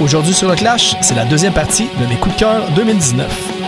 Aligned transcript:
Aujourd'hui 0.00 0.32
sur 0.32 0.48
le 0.48 0.54
Clash, 0.56 0.96
c'est 1.02 1.14
la 1.14 1.26
deuxième 1.26 1.52
partie 1.52 1.86
de 2.00 2.06
mes 2.06 2.16
coups 2.16 2.34
de 2.34 2.40
cœur 2.40 2.70
2019. 2.74 3.60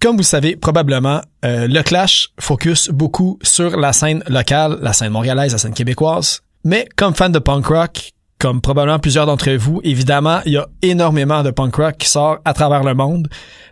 Comme 0.00 0.16
vous 0.16 0.24
savez 0.24 0.56
probablement, 0.56 1.20
euh, 1.44 1.68
le 1.68 1.82
Clash 1.84 2.30
focus 2.40 2.88
beaucoup 2.88 3.38
sur 3.42 3.76
la 3.76 3.92
scène 3.92 4.24
locale, 4.26 4.78
la 4.82 4.92
scène 4.92 5.12
montréalaise, 5.12 5.52
la 5.52 5.58
scène 5.58 5.72
québécoise. 5.72 6.40
Mais 6.64 6.88
comme 6.96 7.14
fan 7.14 7.30
de 7.30 7.38
punk 7.38 7.66
rock, 7.66 8.12
comme 8.42 8.60
probablement 8.60 8.98
plusieurs 8.98 9.24
d'entre 9.24 9.52
vous, 9.52 9.80
évidemment, 9.84 10.40
il 10.46 10.54
y 10.54 10.56
a 10.56 10.66
énormément 10.82 11.44
de 11.44 11.52
punk 11.52 11.76
rock 11.76 11.96
qui 11.96 12.08
sort 12.08 12.38
à 12.44 12.52
travers 12.52 12.82
le 12.82 12.92
monde. 12.92 13.28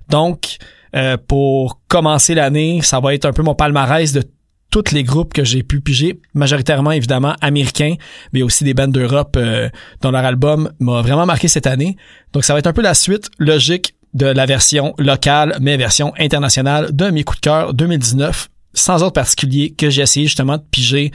Donc, 0.09 0.59
euh, 0.95 1.16
pour 1.27 1.80
commencer 1.88 2.37
l'année, 2.37 2.80
ça 2.80 3.01
va 3.01 3.12
être 3.12 3.24
un 3.24 3.33
peu 3.33 3.43
mon 3.43 3.56
palmarès 3.56 4.12
de 4.12 4.23
tous 4.70 4.93
les 4.93 5.02
groupes 5.02 5.33
que 5.33 5.43
j'ai 5.43 5.65
pu 5.65 5.80
piger, 5.80 6.20
majoritairement 6.34 6.93
évidemment 6.93 7.34
américains, 7.41 7.96
mais 8.33 8.43
aussi 8.43 8.62
des 8.62 8.73
bandes 8.73 8.93
d'Europe 8.93 9.37
euh, 9.37 9.69
dont 10.02 10.12
leur 10.12 10.24
album 10.24 10.71
m'a 10.79 11.02
vraiment 11.02 11.27
marqué 11.27 11.48
cette 11.48 11.66
année. 11.66 11.96
Donc 12.32 12.45
ça 12.45 12.52
va 12.52 12.60
être 12.60 12.68
un 12.68 12.73
peu 12.73 12.82
la 12.82 12.95
suite 12.95 13.29
logique 13.41 13.96
de 14.15 14.27
la 14.27 14.46
version 14.46 14.95
locale, 14.98 15.57
mais 15.60 15.77
version 15.79 16.12
internationale 16.16 16.95
de 16.95 17.10
mes 17.10 17.24
coups 17.24 17.41
de 17.41 17.45
cœur 17.45 17.74
2019, 17.74 18.48
sans 18.74 19.02
autre 19.02 19.15
particulier 19.15 19.73
que 19.73 19.91
j'ai 19.91 20.02
essayé 20.02 20.27
justement 20.27 20.59
de 20.59 20.65
piger 20.71 21.10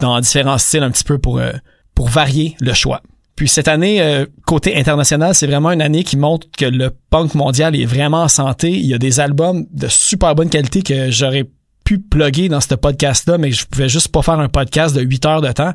dans 0.00 0.18
différents 0.18 0.58
styles 0.58 0.82
un 0.82 0.90
petit 0.90 1.04
peu 1.04 1.18
pour, 1.18 1.38
euh, 1.38 1.52
pour 1.96 2.08
varier 2.08 2.54
le 2.60 2.74
choix. 2.74 3.02
Puis 3.34 3.48
cette 3.48 3.68
année, 3.68 4.00
euh, 4.00 4.24
côté 4.46 4.76
international, 4.76 5.34
c'est 5.34 5.46
vraiment 5.46 5.72
une 5.72 5.82
année 5.82 6.04
qui 6.04 6.16
montre 6.16 6.46
que 6.56 6.64
le 6.64 6.90
punk 7.10 7.34
mondial 7.34 7.74
est 7.74 7.84
vraiment 7.84 8.22
en 8.22 8.28
santé. 8.28 8.70
Il 8.70 8.86
y 8.86 8.94
a 8.94 8.98
des 8.98 9.18
albums 9.18 9.66
de 9.72 9.88
super 9.88 10.34
bonne 10.36 10.48
qualité 10.48 10.82
que 10.82 11.10
j'aurais 11.10 11.44
pu 11.84 11.98
plugger 11.98 12.48
dans 12.48 12.60
ce 12.60 12.74
podcast-là, 12.74 13.38
mais 13.38 13.52
je 13.52 13.66
pouvais 13.66 13.88
juste 13.88 14.08
pas 14.08 14.22
faire 14.22 14.40
un 14.40 14.48
podcast 14.48 14.96
de 14.96 15.02
8 15.02 15.26
heures 15.26 15.40
de 15.40 15.52
temps. 15.52 15.72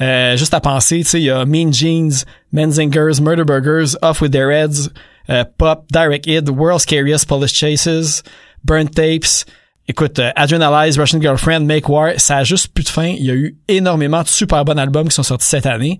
Euh, 0.00 0.36
juste 0.36 0.54
à 0.54 0.60
penser, 0.60 0.98
tu 0.98 1.04
sais, 1.04 1.20
il 1.20 1.24
y 1.24 1.30
a 1.30 1.44
Mean 1.44 1.72
Jeans, 1.72 2.24
Menzingers, 2.52 3.20
Murder 3.20 3.44
Burgers, 3.44 3.96
Off 4.02 4.20
With 4.20 4.32
Their 4.32 4.50
Heads, 4.50 4.90
euh, 5.28 5.44
Pop, 5.58 5.86
Direct 5.92 6.26
Hit, 6.26 6.48
World's 6.48 6.84
Scariest 6.84 7.26
Polish 7.26 7.52
Chases, 7.52 8.22
Burn 8.64 8.88
Tapes. 8.88 9.44
Écoute, 9.90 10.20
euh, 10.20 10.30
Adrenalize, 10.36 10.96
Russian 11.00 11.20
Girlfriend, 11.20 11.62
Make 11.66 11.88
War, 11.88 12.12
ça 12.16 12.36
a 12.36 12.44
juste 12.44 12.68
plus 12.72 12.84
de 12.84 12.88
fin. 12.90 13.08
Il 13.08 13.24
y 13.24 13.30
a 13.32 13.34
eu 13.34 13.58
énormément 13.66 14.22
de 14.22 14.28
super 14.28 14.64
bons 14.64 14.78
albums 14.78 15.08
qui 15.08 15.14
sont 15.16 15.24
sortis 15.24 15.48
cette 15.48 15.66
année. 15.66 15.98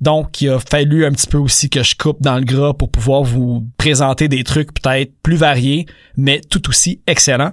Donc, 0.00 0.40
il 0.40 0.50
a 0.50 0.58
fallu 0.58 1.06
un 1.06 1.12
petit 1.12 1.28
peu 1.28 1.38
aussi 1.38 1.70
que 1.70 1.84
je 1.84 1.94
coupe 1.94 2.20
dans 2.20 2.34
le 2.34 2.42
gras 2.44 2.74
pour 2.74 2.90
pouvoir 2.90 3.22
vous 3.22 3.64
présenter 3.78 4.26
des 4.26 4.42
trucs 4.42 4.74
peut-être 4.74 5.12
plus 5.22 5.36
variés, 5.36 5.86
mais 6.16 6.40
tout 6.40 6.68
aussi 6.68 7.00
excellents. 7.06 7.52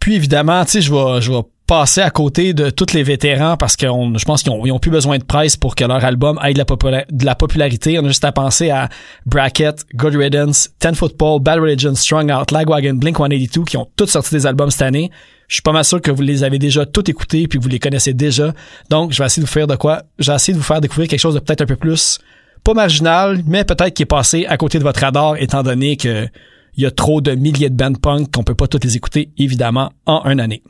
Puis 0.00 0.16
évidemment, 0.16 0.62
tu 0.66 0.72
sais, 0.72 0.80
je 0.82 0.92
vais, 0.92 1.22
je 1.22 1.32
vais 1.32 1.40
passer 1.66 2.00
à 2.00 2.10
côté 2.10 2.54
de 2.54 2.70
tous 2.70 2.92
les 2.92 3.02
vétérans 3.02 3.56
parce 3.56 3.76
que 3.76 3.86
je 3.86 4.24
pense 4.24 4.42
qu'ils 4.42 4.52
ont, 4.52 4.78
plus 4.78 4.90
besoin 4.90 5.18
de 5.18 5.24
presse 5.24 5.56
pour 5.56 5.74
que 5.74 5.84
leur 5.84 6.04
album 6.04 6.38
ait 6.42 6.54
de 6.54 7.24
la, 7.24 7.34
popularité. 7.34 7.98
On 7.98 8.04
a 8.04 8.08
juste 8.08 8.24
à 8.24 8.32
penser 8.32 8.70
à 8.70 8.88
Bracket, 9.26 9.84
Good 9.94 10.14
Riddance, 10.14 10.70
Ten 10.78 10.94
Football, 10.94 11.40
Bad 11.40 11.58
Religion, 11.58 11.94
Strong 11.94 12.30
Out, 12.30 12.52
Lagwagon, 12.52 12.94
Blink-182 12.94 13.64
qui 13.64 13.76
ont 13.76 13.88
tous 13.96 14.06
sorti 14.06 14.34
des 14.34 14.46
albums 14.46 14.70
cette 14.70 14.82
année. 14.82 15.10
Je 15.48 15.56
suis 15.56 15.62
pas 15.62 15.72
mal 15.72 15.84
sûr 15.84 16.00
que 16.00 16.10
vous 16.10 16.22
les 16.22 16.44
avez 16.44 16.58
déjà 16.58 16.86
tous 16.86 17.08
écoutés 17.10 17.48
puis 17.48 17.58
vous 17.58 17.68
les 17.68 17.78
connaissez 17.80 18.14
déjà. 18.14 18.52
Donc, 18.90 19.12
je 19.12 19.18
vais 19.18 19.26
essayer 19.26 19.42
de 19.42 19.46
vous 19.46 19.52
faire 19.52 19.66
de 19.66 19.76
quoi? 19.76 20.02
Je 20.18 20.30
vais 20.30 20.36
essayer 20.36 20.54
de 20.54 20.58
vous 20.58 20.64
faire 20.64 20.80
découvrir 20.80 21.08
quelque 21.08 21.20
chose 21.20 21.34
de 21.34 21.40
peut-être 21.40 21.62
un 21.62 21.66
peu 21.66 21.76
plus, 21.76 22.18
pas 22.62 22.74
marginal, 22.74 23.42
mais 23.46 23.64
peut-être 23.64 23.94
qui 23.94 24.02
est 24.02 24.06
passé 24.06 24.46
à 24.46 24.56
côté 24.56 24.78
de 24.78 24.84
votre 24.84 25.00
radar 25.00 25.36
étant 25.36 25.62
donné 25.62 25.96
que 25.96 26.28
il 26.76 26.82
y 26.82 26.86
a 26.86 26.90
trop 26.90 27.22
de 27.22 27.32
milliers 27.32 27.70
de 27.70 27.74
bands 27.74 27.94
punk 27.94 28.30
qu'on 28.30 28.42
peut 28.42 28.54
pas 28.54 28.66
toutes 28.68 28.84
les 28.84 28.96
écouter, 28.96 29.30
évidemment, 29.38 29.90
en 30.04 30.28
une 30.30 30.40
année. 30.40 30.62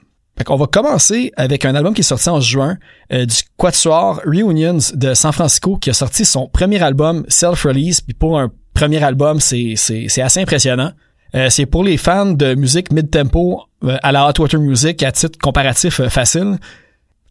On 0.48 0.56
va 0.56 0.66
commencer 0.66 1.32
avec 1.36 1.64
un 1.64 1.74
album 1.74 1.94
qui 1.94 2.02
est 2.02 2.04
sorti 2.04 2.28
en 2.28 2.40
juin 2.40 2.76
euh, 3.12 3.24
du 3.24 3.36
Quatuor 3.56 4.20
Reunions 4.24 4.78
de 4.94 5.14
San 5.14 5.32
Francisco 5.32 5.76
qui 5.76 5.90
a 5.90 5.92
sorti 5.94 6.24
son 6.24 6.46
premier 6.46 6.80
album 6.82 7.24
Self-Release. 7.28 8.00
Puis 8.02 8.14
pour 8.14 8.38
un 8.38 8.52
premier 8.74 9.02
album, 9.02 9.40
c'est, 9.40 9.74
assez 10.20 10.40
impressionnant. 10.40 10.92
Euh, 11.34 11.48
c'est 11.50 11.66
pour 11.66 11.82
les 11.82 11.96
fans 11.96 12.26
de 12.26 12.54
musique 12.54 12.92
mid-tempo 12.92 13.62
euh, 13.84 13.96
à 14.02 14.12
la 14.12 14.28
Hot 14.28 14.40
Water 14.40 14.60
Music 14.60 15.02
à 15.02 15.10
titre 15.10 15.38
comparatif 15.38 16.00
facile. 16.08 16.58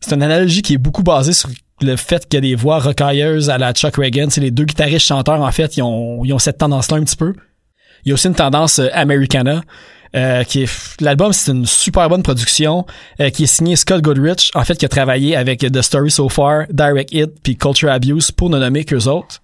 C'est 0.01 0.13
une 0.13 0.23
analogie 0.23 0.61
qui 0.61 0.73
est 0.73 0.79
beaucoup 0.79 1.03
basée 1.03 1.33
sur 1.33 1.49
le 1.81 1.95
fait 1.95 2.27
qu'il 2.27 2.37
y 2.37 2.37
a 2.37 2.41
des 2.41 2.55
voix 2.55 2.79
rocailleuses 2.79 3.49
à 3.49 3.57
la 3.57 3.71
Chuck 3.71 3.95
Reagan. 3.95 4.27
C'est 4.29 4.41
les 4.41 4.51
deux 4.51 4.65
guitaristes 4.65 5.05
chanteurs, 5.05 5.41
en 5.41 5.51
fait, 5.51 5.77
ils 5.77 5.83
ont, 5.83 6.25
ils 6.25 6.33
ont 6.33 6.39
cette 6.39 6.57
tendance-là 6.57 6.97
un 6.97 7.03
petit 7.03 7.15
peu. 7.15 7.33
Il 8.03 8.09
y 8.09 8.11
a 8.11 8.13
aussi 8.15 8.27
une 8.27 8.35
tendance 8.35 8.79
Americana. 8.93 9.61
Euh, 10.15 10.45
qui 10.45 10.63
est 10.63 11.01
l'album 11.01 11.33
c'est 11.33 11.51
une 11.51 11.65
super 11.65 12.07
bonne 12.07 12.23
production 12.23 12.85
euh, 13.19 13.29
qui 13.31 13.43
est 13.43 13.47
signé 13.47 13.75
Scott 13.75 14.01
Goodrich 14.01 14.49
en 14.55 14.63
fait 14.63 14.77
qui 14.77 14.85
a 14.85 14.87
travaillé 14.87 15.35
avec 15.35 15.59
The 15.59 15.81
Story 15.81 16.09
So 16.09 16.29
Far, 16.29 16.67
Direct 16.69 17.11
Hit 17.11 17.31
puis 17.43 17.57
Culture 17.57 17.89
Abuse 17.89 18.31
pour 18.31 18.49
ne 18.49 18.57
nommer 18.57 18.85
qu'eux 18.85 19.09
autres. 19.09 19.41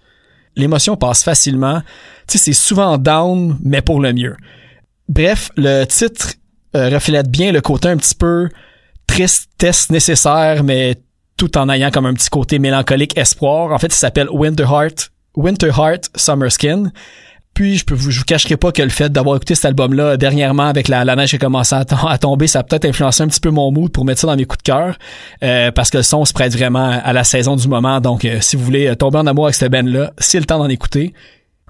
L'émotion 0.55 0.95
passe 0.95 1.25
facilement. 1.25 1.81
Tu 2.25 2.37
sais 2.37 2.45
c'est 2.45 2.53
souvent 2.53 2.97
down 2.97 3.57
mais 3.61 3.81
pour 3.81 3.99
le 3.99 4.13
mieux. 4.13 4.37
Bref, 5.09 5.51
le 5.57 5.83
titre 5.83 6.35
euh, 6.73 6.87
reflète 6.87 7.29
bien 7.29 7.51
le 7.51 7.59
côté 7.59 7.89
un 7.89 7.97
petit 7.97 8.15
peu 8.15 8.47
tristesse 9.07 9.89
nécessaire 9.89 10.63
mais 10.63 10.95
tout 11.35 11.57
en 11.57 11.67
ayant 11.67 11.91
comme 11.91 12.05
un 12.05 12.13
petit 12.13 12.29
côté 12.29 12.59
mélancolique 12.59 13.17
espoir. 13.17 13.73
En 13.73 13.77
fait, 13.77 13.87
il 13.87 13.97
s'appelle 13.97 14.29
Winter 14.29 14.63
Heart, 14.63 15.11
Winter 15.35 15.71
Heart 15.75 16.11
Summer 16.15 16.49
Skin. 16.49 16.91
Puis 17.53 17.77
je 17.77 17.85
peux 17.85 17.93
vous, 17.93 18.11
je 18.11 18.19
vous 18.19 18.25
cacherai 18.25 18.55
pas 18.55 18.71
que 18.71 18.81
le 18.81 18.89
fait 18.89 19.11
d'avoir 19.11 19.35
écouté 19.35 19.55
cet 19.55 19.65
album-là 19.65 20.15
dernièrement 20.15 20.67
avec 20.67 20.87
la, 20.87 21.03
neige 21.15 21.31
qui 21.31 21.35
a 21.35 21.39
commencé 21.39 21.75
à, 21.75 22.17
tomber, 22.17 22.47
ça 22.47 22.59
a 22.59 22.63
peut-être 22.63 22.85
influencé 22.85 23.23
un 23.23 23.27
petit 23.27 23.41
peu 23.41 23.49
mon 23.49 23.71
mood 23.71 23.91
pour 23.91 24.05
mettre 24.05 24.21
ça 24.21 24.27
dans 24.27 24.37
mes 24.37 24.45
coups 24.45 24.63
de 24.63 24.71
cœur. 24.71 24.97
Euh, 25.43 25.71
parce 25.71 25.89
que 25.89 25.97
le 25.97 26.03
son 26.03 26.23
se 26.23 26.33
prête 26.33 26.53
vraiment 26.53 27.01
à 27.03 27.11
la 27.11 27.23
saison 27.23 27.55
du 27.55 27.67
moment. 27.67 27.99
Donc 27.99 28.23
euh, 28.23 28.37
si 28.39 28.55
vous 28.55 28.63
voulez 28.63 28.87
euh, 28.87 28.95
tomber 28.95 29.17
en 29.17 29.27
amour 29.27 29.45
avec 29.45 29.55
cette 29.55 29.71
band-là, 29.71 30.13
c'est 30.17 30.39
le 30.39 30.45
temps 30.45 30.59
d'en 30.59 30.69
écouter. 30.69 31.13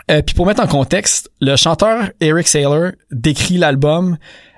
puis 0.08 0.36
pour 0.36 0.46
mettre 0.46 0.62
en 0.62 0.68
contexte, 0.68 1.31
le 1.40 1.56
chanteur 1.56 2.09
Eric 2.20 2.47
Saylor 2.47 2.91
décrit 3.12 3.58
l'album, 3.58 4.18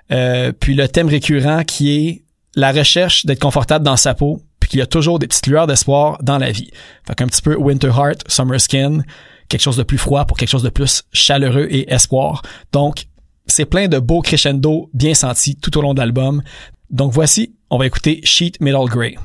puis 0.09 0.75
le 0.75 0.87
thème 0.87 1.07
récurrent 1.07 1.63
qui 1.63 1.95
est 1.95 2.23
la 2.55 2.71
recherche 2.71 3.25
d'être 3.25 3.39
confortable 3.39 3.85
dans 3.85 3.97
sa 3.97 4.13
peau, 4.13 4.41
puis 4.59 4.69
qu'il 4.69 4.79
y 4.79 4.83
a 4.83 4.87
toujours 4.87 5.19
des 5.19 5.27
petites 5.27 5.47
lueurs 5.47 5.67
d'espoir 5.67 6.17
dans 6.21 6.37
la 6.37 6.51
vie. 6.51 6.69
Fait 7.07 7.15
qu'un 7.15 7.27
petit 7.27 7.41
peu 7.41 7.55
Winter 7.55 7.91
Heart, 7.95 8.23
Summer 8.27 8.59
Skin, 8.59 9.03
quelque 9.53 9.61
chose 9.61 9.77
de 9.77 9.83
plus 9.83 9.99
froid 9.99 10.25
pour 10.25 10.35
quelque 10.35 10.49
chose 10.49 10.63
de 10.63 10.69
plus 10.69 11.03
chaleureux 11.13 11.67
et 11.69 11.93
espoir. 11.93 12.41
Donc, 12.71 13.05
c'est 13.45 13.65
plein 13.65 13.87
de 13.87 13.99
beaux 13.99 14.21
crescendo 14.21 14.89
bien 14.93 15.13
sentis 15.13 15.55
tout 15.57 15.77
au 15.77 15.81
long 15.81 15.93
de 15.93 15.99
l'album. 15.99 16.41
Donc 16.89 17.13
voici, 17.13 17.53
on 17.69 17.77
va 17.77 17.85
écouter 17.85 18.19
Sheet 18.23 18.53
Metal 18.61 18.85
Grey. 18.85 19.15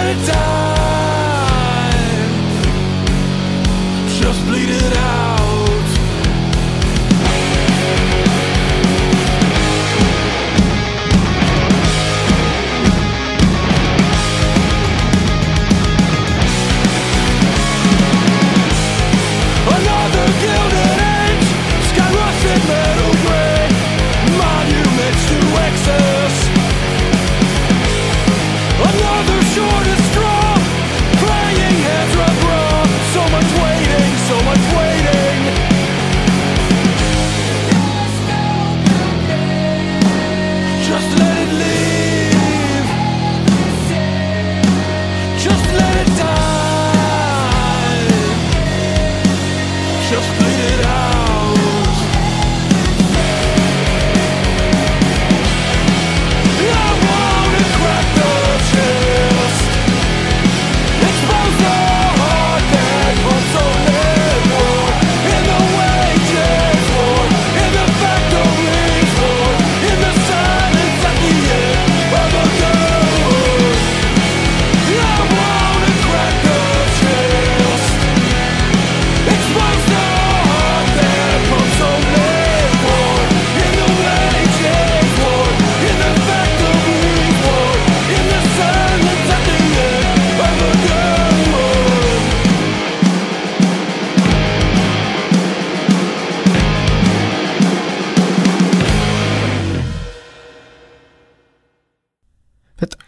die 0.00 0.59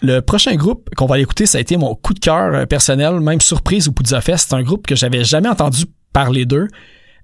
Le 0.02 0.20
prochain 0.20 0.56
groupe 0.56 0.90
qu'on 0.96 1.06
va 1.06 1.14
aller 1.14 1.22
écouter, 1.22 1.46
ça 1.46 1.58
a 1.58 1.60
été 1.60 1.76
mon 1.76 1.94
coup 1.94 2.12
de 2.12 2.18
cœur 2.18 2.54
euh, 2.54 2.66
personnel, 2.66 3.20
même 3.20 3.40
surprise 3.40 3.86
au 3.86 3.92
Poudza 3.92 4.20
Fest. 4.20 4.48
C'est 4.50 4.56
un 4.56 4.62
groupe 4.62 4.86
que 4.86 4.96
j'avais 4.96 5.22
jamais 5.22 5.48
entendu 5.48 5.84
parler 6.12 6.44
d'eux. 6.44 6.66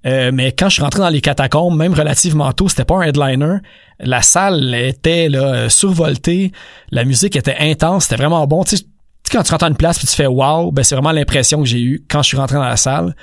Euh, 0.06 0.30
mais 0.32 0.52
quand 0.52 0.68
je 0.68 0.74
suis 0.74 0.82
rentré 0.82 1.00
dans 1.00 1.08
les 1.08 1.20
catacombes, 1.20 1.76
même 1.76 1.92
relativement 1.92 2.52
tôt, 2.52 2.68
c'était 2.68 2.84
pas 2.84 2.98
un 2.98 3.02
headliner. 3.02 3.56
La 3.98 4.22
salle 4.22 4.72
était 4.74 5.28
là, 5.28 5.54
euh, 5.54 5.68
survoltée, 5.68 6.52
la 6.92 7.04
musique 7.04 7.34
était 7.34 7.56
intense, 7.58 8.04
c'était 8.04 8.22
vraiment 8.22 8.46
bon. 8.46 8.62
Tu 8.62 8.76
sais, 8.76 8.84
quand 9.32 9.42
tu 9.42 9.50
rentres 9.50 9.64
dans 9.64 9.70
une 9.70 9.76
place 9.76 9.98
puis 9.98 10.06
tu 10.06 10.14
fais 10.14 10.26
wow, 10.26 10.70
ben 10.70 10.84
c'est 10.84 10.94
vraiment 10.94 11.12
l'impression 11.12 11.60
que 11.60 11.66
j'ai 11.66 11.82
eue 11.82 12.04
quand 12.08 12.22
je 12.22 12.28
suis 12.28 12.36
rentré 12.36 12.56
dans 12.56 12.64
la 12.64 12.76
salle. 12.76 13.16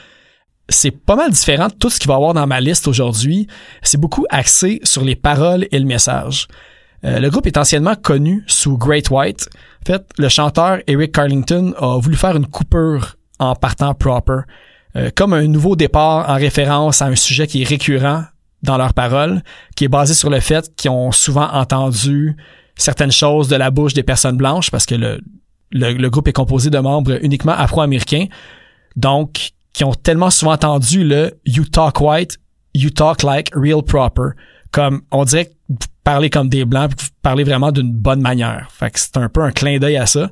C'est 0.68 0.92
pas 0.92 1.16
mal 1.16 1.32
différent 1.32 1.68
de 1.68 1.74
tout 1.74 1.90
ce 1.90 2.00
qu'il 2.00 2.10
va 2.10 2.16
y 2.16 2.18
avoir 2.18 2.34
dans 2.34 2.46
ma 2.46 2.60
liste 2.60 2.88
aujourd'hui. 2.90 3.48
C'est 3.82 4.00
beaucoup 4.00 4.26
axé 4.30 4.82
sur 4.84 5.06
les 5.06 5.16
paroles 5.16 5.68
et 5.72 5.80
le 5.80 5.86
message. 5.86 6.48
Euh, 7.04 7.20
le 7.20 7.30
groupe 7.30 7.48
est 7.48 7.58
anciennement 7.58 7.96
connu 7.96 8.44
sous 8.48 8.78
Great 8.78 9.10
White. 9.10 9.50
En 9.84 9.86
fait, 9.86 10.10
le 10.18 10.30
chanteur 10.30 10.80
Eric 10.88 11.12
Carlington 11.12 11.74
a 11.78 12.00
voulu 12.00 12.16
faire 12.16 12.36
une 12.36 12.48
coupure 12.48 13.16
en 13.40 13.56
partant 13.56 13.94
proper, 13.94 14.42
euh, 14.96 15.10
comme 15.16 15.34
un 15.34 15.48
nouveau 15.48 15.76
départ 15.76 16.30
en 16.30 16.36
référence 16.36 17.02
à 17.02 17.08
un 17.08 17.16
sujet 17.16 17.48
qui 17.48 17.62
est 17.62 17.68
récurrent 17.68 18.24
dans 18.64 18.78
leurs 18.78 18.94
paroles, 18.94 19.42
qui 19.76 19.86
est 19.86 19.90
basé 19.90 20.14
sur 20.14 20.30
le 20.30 20.40
fait 20.40 20.74
qu'ils 20.76 20.92
ont 20.92 21.12
souvent 21.12 21.52
entendu 21.52 22.36
certaines 22.76 23.12
choses 23.12 23.48
de 23.48 23.56
la 23.56 23.72
bouche 23.72 23.94
des 23.94 24.04
personnes 24.04 24.38
blanches, 24.38 24.72
parce 24.72 24.86
que 24.86 24.96
le, 24.96 25.20
le, 25.72 26.10
groupe 26.10 26.28
est 26.28 26.34
composé 26.34 26.70
de 26.70 26.80
membres 26.80 27.18
uniquement 27.24 27.54
afro-américains, 27.54 28.26
donc 28.96 29.52
qui 29.74 29.84
ont 29.84 29.94
tellement 29.94 30.30
souvent 30.30 30.54
entendu 30.54 31.04
le 31.04 31.40
You 31.46 31.66
talk 31.66 32.00
white, 32.00 32.38
you 32.74 32.90
talk 32.90 33.24
like 33.24 33.50
real 33.54 33.84
proper. 33.84 34.32
Comme 34.76 35.04
on 35.10 35.24
dirait 35.24 35.46
que 35.46 35.54
vous 35.70 35.78
parlez 36.04 36.30
comme 36.30 36.50
des 36.50 36.66
blancs, 36.66 36.92
vous 37.00 37.08
parlez 37.22 37.46
vraiment 37.46 37.72
d'une 37.72 37.94
bonne 37.94 38.20
manière. 38.20 38.68
Fait 38.78 38.92
que 38.92 39.00
c'est 39.00 39.16
un 39.16 39.30
peu 39.30 39.42
un 39.42 39.52
clin 39.52 39.80
d'œil 39.80 39.96
à 39.96 40.06
ça. 40.06 40.32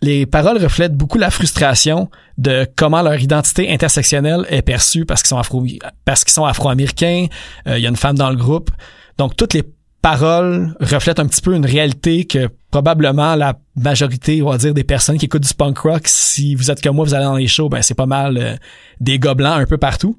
Les 0.00 0.24
paroles 0.24 0.56
reflètent 0.56 0.94
beaucoup 0.94 1.18
la 1.18 1.30
frustration 1.30 2.08
de 2.38 2.66
comment 2.76 3.02
leur 3.02 3.20
identité 3.20 3.70
intersectionnelle 3.70 4.46
est 4.48 4.62
perçue 4.62 5.04
parce 5.04 5.20
qu'ils 5.20 5.28
sont 5.28 5.36
afro 5.36 5.66
parce 6.06 6.24
qu'ils 6.24 6.32
sont 6.32 6.46
afro-américains. 6.46 7.26
Euh, 7.66 7.76
il 7.76 7.82
y 7.82 7.86
a 7.86 7.90
une 7.90 7.96
femme 7.96 8.16
dans 8.16 8.30
le 8.30 8.36
groupe. 8.36 8.70
Donc 9.18 9.36
toutes 9.36 9.52
les 9.52 9.64
paroles 10.00 10.74
reflètent 10.80 11.20
un 11.20 11.26
petit 11.26 11.42
peu 11.42 11.54
une 11.54 11.66
réalité 11.66 12.24
que 12.24 12.48
probablement 12.70 13.34
la 13.34 13.58
majorité, 13.76 14.40
on 14.40 14.48
va 14.48 14.56
dire, 14.56 14.72
des 14.72 14.84
personnes 14.84 15.18
qui 15.18 15.26
écoutent 15.26 15.46
du 15.46 15.52
punk 15.52 15.76
rock, 15.76 16.04
si 16.06 16.54
vous 16.54 16.70
êtes 16.70 16.80
comme 16.80 16.96
moi, 16.96 17.04
vous 17.04 17.12
allez 17.12 17.24
dans 17.24 17.36
les 17.36 17.48
shows, 17.48 17.68
ben 17.68 17.82
c'est 17.82 17.92
pas 17.92 18.06
mal 18.06 18.38
euh, 18.38 18.56
des 18.98 19.18
gobelins 19.18 19.56
un 19.56 19.66
peu 19.66 19.76
partout. 19.76 20.18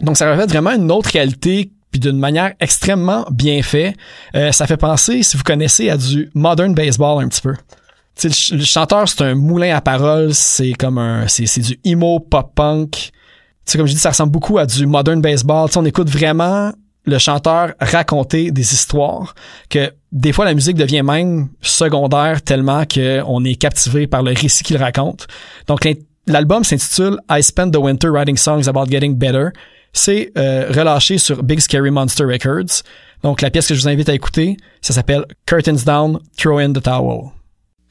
Donc 0.00 0.16
ça 0.16 0.28
reflète 0.28 0.50
vraiment 0.50 0.72
une 0.72 0.90
autre 0.90 1.10
réalité 1.10 1.70
puis 1.92 2.00
d'une 2.00 2.18
manière 2.18 2.54
extrêmement 2.58 3.24
bien 3.30 3.62
fait. 3.62 3.94
Euh, 4.34 4.50
ça 4.50 4.66
fait 4.66 4.78
penser, 4.78 5.22
si 5.22 5.36
vous 5.36 5.44
connaissez, 5.44 5.90
à 5.90 5.96
du 5.96 6.30
modern 6.34 6.74
baseball 6.74 7.22
un 7.22 7.28
petit 7.28 7.42
peu. 7.42 7.54
le, 8.24 8.64
chanteur, 8.64 9.08
c'est 9.08 9.22
un 9.22 9.34
moulin 9.34 9.76
à 9.76 9.80
paroles, 9.80 10.34
c'est 10.34 10.72
comme 10.72 10.98
un, 10.98 11.28
c'est, 11.28 11.60
du 11.60 11.78
emo 11.84 12.18
pop 12.18 12.52
punk. 12.54 13.10
Tu 13.66 13.78
comme 13.78 13.86
je 13.86 13.92
dis, 13.92 13.98
ça 13.98 14.08
ressemble 14.08 14.32
beaucoup 14.32 14.58
à 14.58 14.66
du 14.66 14.86
modern 14.86 15.20
baseball. 15.20 15.68
on 15.76 15.84
écoute 15.84 16.08
vraiment 16.08 16.72
le 17.04 17.18
chanteur 17.18 17.74
raconter 17.80 18.50
des 18.52 18.74
histoires 18.74 19.34
que 19.68 19.92
des 20.12 20.32
fois 20.32 20.44
la 20.44 20.54
musique 20.54 20.76
devient 20.76 21.02
même 21.02 21.48
secondaire 21.60 22.42
tellement 22.42 22.84
qu'on 22.84 23.44
est 23.44 23.56
captivé 23.56 24.06
par 24.06 24.22
le 24.22 24.32
récit 24.32 24.62
qu'il 24.62 24.76
raconte. 24.76 25.26
Donc 25.66 25.86
l'album 26.26 26.64
s'intitule 26.64 27.18
I 27.30 27.42
Spent 27.42 27.72
the 27.72 27.76
Winter 27.78 28.08
Writing 28.08 28.36
Songs 28.36 28.68
About 28.68 28.86
Getting 28.86 29.16
Better. 29.16 29.48
C'est 29.92 30.32
euh, 30.38 30.70
relâché 30.70 31.18
sur 31.18 31.42
Big 31.42 31.60
Scary 31.60 31.90
Monster 31.90 32.24
Records. 32.24 32.82
Donc 33.22 33.42
la 33.42 33.50
pièce 33.50 33.68
que 33.68 33.74
je 33.74 33.80
vous 33.80 33.88
invite 33.88 34.08
à 34.08 34.14
écouter, 34.14 34.56
ça 34.80 34.92
s'appelle 34.92 35.24
Curtains 35.46 35.84
Down, 35.84 36.18
Throw 36.36 36.58
in 36.58 36.72
the 36.72 36.82
Towel. 36.82 37.32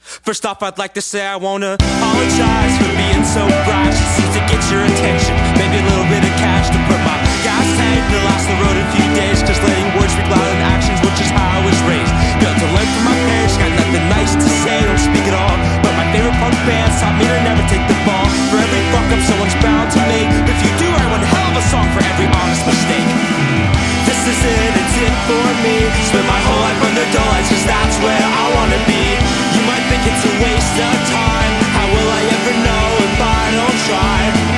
First 0.01 0.45
off, 0.45 0.63
I'd 0.65 0.79
like 0.81 0.93
to 0.97 1.01
say 1.01 1.21
I 1.21 1.37
wanna 1.37 1.77
apologize 1.77 2.73
for 2.81 2.89
being 2.97 3.23
so 3.23 3.45
brash. 3.69 3.93
It 3.93 4.11
seems 4.17 4.33
to 4.33 4.41
get 4.49 4.61
your 4.73 4.81
attention. 4.81 5.37
Maybe 5.61 5.77
a 5.77 5.85
little 5.85 6.09
bit 6.09 6.25
of 6.25 6.33
cash 6.41 6.73
to 6.73 6.79
put 6.89 6.97
my 7.05 7.21
gas 7.45 7.69
tank 7.77 8.01
to 8.09 8.17
last 8.25 8.49
the 8.49 8.57
road 8.65 8.75
a 8.81 8.87
few 8.97 9.07
days. 9.13 9.45
Just 9.45 9.61
letting 9.61 9.87
words 9.95 10.11
speak 10.11 10.25
louder 10.25 10.51
than 10.57 10.65
actions, 10.73 10.97
which 11.05 11.21
is 11.21 11.29
how 11.29 11.45
I 11.53 11.61
was 11.63 11.77
raised. 11.85 12.11
Built 12.41 12.57
to 12.57 12.67
learn 12.73 12.89
from 12.97 13.05
my 13.13 13.17
parents, 13.29 13.55
got 13.61 13.71
nothing 13.77 14.05
nice 14.09 14.33
to 14.33 14.47
say, 14.65 14.81
don't 14.83 14.99
speak 14.99 15.25
at 15.29 15.37
all. 15.37 15.55
But 15.85 15.93
my 15.93 16.05
favorite 16.09 16.35
punk 16.41 16.57
bands 16.65 16.97
taught 16.97 17.15
me 17.21 17.29
to 17.29 17.37
never 17.45 17.63
take 17.69 17.85
the 17.85 17.97
fall. 18.01 18.25
For 18.49 18.57
every 18.57 18.83
fuck 18.89 19.05
up, 19.05 19.21
someone's 19.21 19.57
bound 19.61 19.87
to 19.95 20.01
make. 20.09 20.27
If 20.49 20.59
you 20.65 20.71
do, 20.81 20.90
A 21.11 21.19
hell 21.19 21.51
of 21.51 21.59
a 21.59 21.65
song 21.67 21.83
for 21.91 21.99
every 21.99 22.23
honest 22.31 22.63
mistake. 22.63 23.03
This 24.07 24.21
is 24.31 24.39
it, 24.47 24.71
it's 24.79 24.95
it 25.03 25.15
for 25.27 25.47
me. 25.59 25.83
Spend 26.07 26.23
my 26.23 26.39
whole 26.39 26.61
life 26.63 26.81
under 26.87 27.03
doors, 27.11 27.47
cause 27.51 27.65
that's 27.67 27.97
where 27.99 28.15
I 28.15 28.45
wanna 28.55 28.79
be. 28.87 29.03
You 29.51 29.61
might 29.67 29.83
think 29.91 30.07
it's 30.07 30.23
a 30.23 30.33
waste 30.39 30.77
of 30.79 30.95
time. 31.11 31.53
How 31.75 31.87
will 31.91 32.09
I 32.15 32.21
ever 32.31 32.53
know 32.63 32.85
if 33.03 33.15
I 33.19 33.43
don't 33.59 33.79
try? 33.91 34.50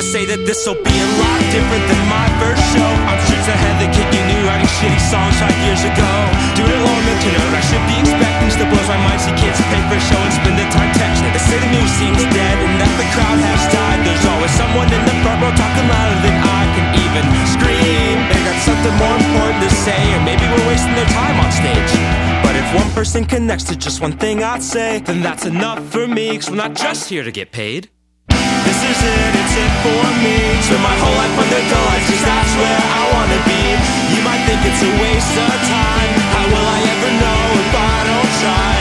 To 0.00 0.06
say 0.08 0.24
that 0.24 0.40
this'll 0.48 0.80
be 0.80 0.96
a 0.96 1.08
lot 1.20 1.40
different 1.52 1.84
than 1.84 2.00
my 2.08 2.24
first 2.40 2.64
show. 2.72 2.88
I'm 3.04 3.20
streets 3.28 3.44
ahead 3.52 3.76
the 3.84 3.88
kid 3.92 4.08
you 4.16 4.22
knew 4.32 4.40
writing 4.48 4.64
shitty 4.80 4.96
songs 4.96 5.36
five 5.36 5.52
years 5.60 5.84
ago. 5.84 6.08
Doing 6.56 6.72
it 6.72 6.80
long 6.88 7.04
enough 7.04 7.20
to 7.20 7.28
know 7.36 7.44
I 7.52 7.60
should 7.60 7.84
be 7.84 8.00
expecting 8.00 8.48
still 8.48 8.70
blows 8.72 8.88
my 8.88 8.96
mind. 8.96 9.20
See 9.20 9.36
kids 9.36 9.60
pay 9.68 9.76
for 9.92 10.00
a 10.00 10.04
show 10.08 10.16
and 10.16 10.32
spend 10.32 10.56
the 10.56 10.64
time 10.72 10.88
texting. 10.96 11.28
The 11.36 11.68
news 11.68 11.92
seems 12.00 12.16
dead 12.32 12.56
and 12.64 12.80
that 12.80 12.92
the 12.96 13.08
crowd 13.12 13.44
has 13.44 13.62
died. 13.68 14.00
There's 14.08 14.24
always 14.24 14.52
someone 14.56 14.88
in 14.88 15.02
the 15.04 15.16
front 15.20 15.36
row 15.44 15.52
talking 15.52 15.84
louder 15.84 16.18
than 16.24 16.36
I 16.48 16.62
can 16.72 16.86
even 17.04 17.24
scream. 17.52 18.16
They 18.32 18.40
got 18.40 18.56
something 18.64 18.96
more 18.96 19.16
important 19.20 19.60
to 19.68 19.70
say, 19.84 20.00
or 20.16 20.22
maybe 20.24 20.48
we're 20.48 20.64
wasting 20.64 20.96
their 20.96 21.12
time 21.12 21.36
on 21.44 21.52
stage. 21.52 21.92
But 22.40 22.56
if 22.56 22.64
one 22.72 22.88
person 22.96 23.28
connects 23.28 23.68
to 23.68 23.76
just 23.76 24.00
one 24.00 24.16
thing 24.16 24.40
I'd 24.40 24.64
say, 24.64 25.04
then 25.04 25.20
that's 25.20 25.44
enough 25.44 25.84
for 25.92 26.08
me, 26.08 26.40
cause 26.40 26.48
we're 26.48 26.56
not 26.56 26.72
just 26.72 27.12
here 27.12 27.20
to 27.20 27.32
get 27.32 27.52
paid. 27.52 27.92
It, 28.90 29.34
it's 29.38 29.54
it 29.54 29.72
for 29.86 30.02
me. 30.18 30.34
Spend 30.66 30.82
my 30.82 30.96
whole 30.98 31.14
life 31.14 31.38
under 31.38 31.62
the 31.62 31.78
lights 31.86 32.10
Cause 32.10 32.24
that's 32.26 32.54
where 32.58 32.82
I 32.98 33.02
wanna 33.14 33.40
be. 33.46 33.62
You 34.10 34.20
might 34.26 34.42
think 34.50 34.66
it's 34.66 34.82
a 34.82 34.90
waste 34.98 35.36
of 35.38 35.54
time. 35.70 36.12
How 36.34 36.44
will 36.50 36.66
I 36.66 36.80
ever 36.90 37.10
know 37.22 37.42
if 37.62 37.70
I 37.70 37.96
don't 38.10 38.32
try? 38.42 38.79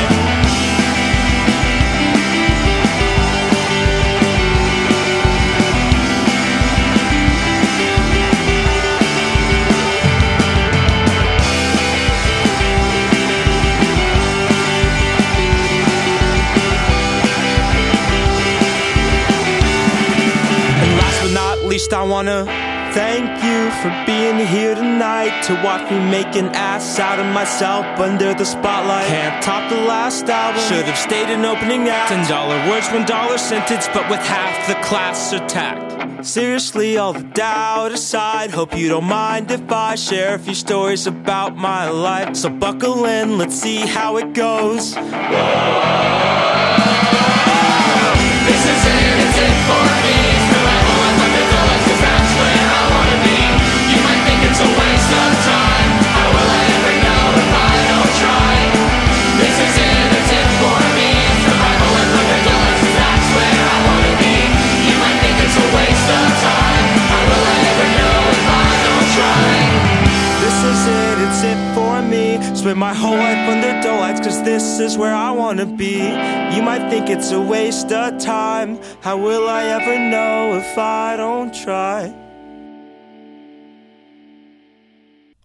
Least 21.79 21.93
I 21.93 22.03
wanna 22.03 22.43
thank 22.93 23.41
you 23.41 23.71
for 23.79 23.89
being 24.05 24.37
here 24.45 24.75
tonight 24.75 25.41
to 25.43 25.53
watch 25.63 25.89
me 25.89 25.97
make 26.11 26.35
an 26.35 26.49
ass 26.53 26.99
out 26.99 27.19
of 27.19 27.27
myself 27.27 27.85
under 27.97 28.33
the 28.33 28.43
spotlight. 28.43 29.07
Can't 29.07 29.41
top 29.41 29.69
the 29.69 29.77
last 29.77 30.27
album. 30.27 30.61
Should 30.61 30.83
have 30.91 30.97
stayed 30.97 31.29
in 31.31 31.45
opening 31.45 31.87
act. 31.87 32.09
Ten 32.09 32.27
dollar 32.27 32.57
words, 32.69 32.89
one 32.89 33.05
dollar 33.05 33.37
sentence, 33.37 33.87
but 33.93 34.09
with 34.09 34.19
half 34.19 34.67
the 34.67 34.75
class 34.87 35.31
attacked. 35.31 36.25
Seriously, 36.25 36.97
all 36.97 37.13
the 37.13 37.23
doubt 37.23 37.93
aside, 37.93 38.51
hope 38.51 38.75
you 38.77 38.89
don't 38.89 39.05
mind 39.05 39.49
if 39.49 39.71
I 39.71 39.95
share 39.95 40.35
a 40.35 40.39
few 40.39 40.55
stories 40.55 41.07
about 41.07 41.55
my 41.55 41.89
life. 41.89 42.35
So 42.35 42.49
buckle 42.49 43.05
in, 43.05 43.37
let's 43.37 43.55
see 43.55 43.87
how 43.87 44.17
it 44.17 44.33
goes. 44.33 44.95
This 48.49 48.63
is 48.73 48.81
it, 48.95 49.15
it's 49.23 49.37
it 49.47 49.55
for 49.67 49.83
me. 50.03 50.18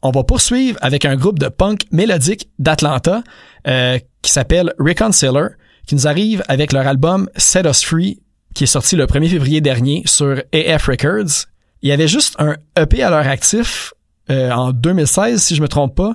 On 0.04 0.10
va 0.10 0.22
poursuivre 0.22 0.78
avec 0.82 1.06
un 1.06 1.16
groupe 1.16 1.38
de 1.38 1.48
punk 1.48 1.86
mélodique 1.90 2.48
d'Atlanta 2.58 3.24
euh, 3.66 3.98
qui 4.20 4.30
s'appelle 4.30 4.74
Reconcilier, 4.78 5.48
qui 5.86 5.94
nous 5.94 6.06
arrive 6.06 6.44
avec 6.46 6.72
leur 6.72 6.86
album 6.86 7.28
Set 7.36 7.66
Us 7.66 7.82
Free, 7.82 8.20
qui 8.54 8.64
est 8.64 8.68
sorti 8.68 8.96
le 8.96 9.06
1er 9.06 9.30
février 9.30 9.60
dernier 9.62 10.02
sur 10.04 10.42
AF 10.52 10.86
Records. 10.86 11.46
Il 11.80 11.88
y 11.88 11.92
avait 11.92 12.06
juste 12.06 12.36
un 12.38 12.56
EP 12.78 13.02
à 13.02 13.08
leur 13.08 13.26
actif 13.26 13.94
euh, 14.30 14.50
en 14.50 14.72
2016, 14.72 15.42
si 15.42 15.56
je 15.56 15.62
me 15.62 15.68
trompe 15.68 15.94
pas. 15.94 16.14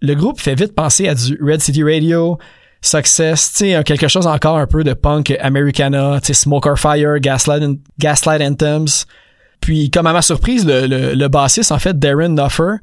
Le 0.00 0.14
groupe 0.14 0.40
fait 0.40 0.54
vite 0.54 0.74
penser 0.74 1.08
à 1.08 1.14
du 1.14 1.38
Red 1.42 1.60
City 1.60 1.82
Radio, 1.82 2.38
Success, 2.82 3.52
tu 3.58 3.84
quelque 3.84 4.08
chose 4.08 4.26
encore 4.26 4.56
un 4.56 4.66
peu 4.66 4.82
de 4.82 4.94
punk 4.94 5.36
Americana, 5.40 6.18
tu 6.22 6.32
Smoke 6.32 6.76
Fire, 6.76 7.18
Gaslight, 7.20 7.78
Gaslight 7.98 8.40
Anthems. 8.40 9.04
Puis, 9.60 9.90
comme 9.90 10.06
à 10.06 10.14
ma 10.14 10.22
surprise, 10.22 10.64
le, 10.66 11.28
bassiste, 11.28 11.72
en 11.72 11.78
fait, 11.78 11.98
Darren 11.98 12.30
Nuffer, 12.30 12.76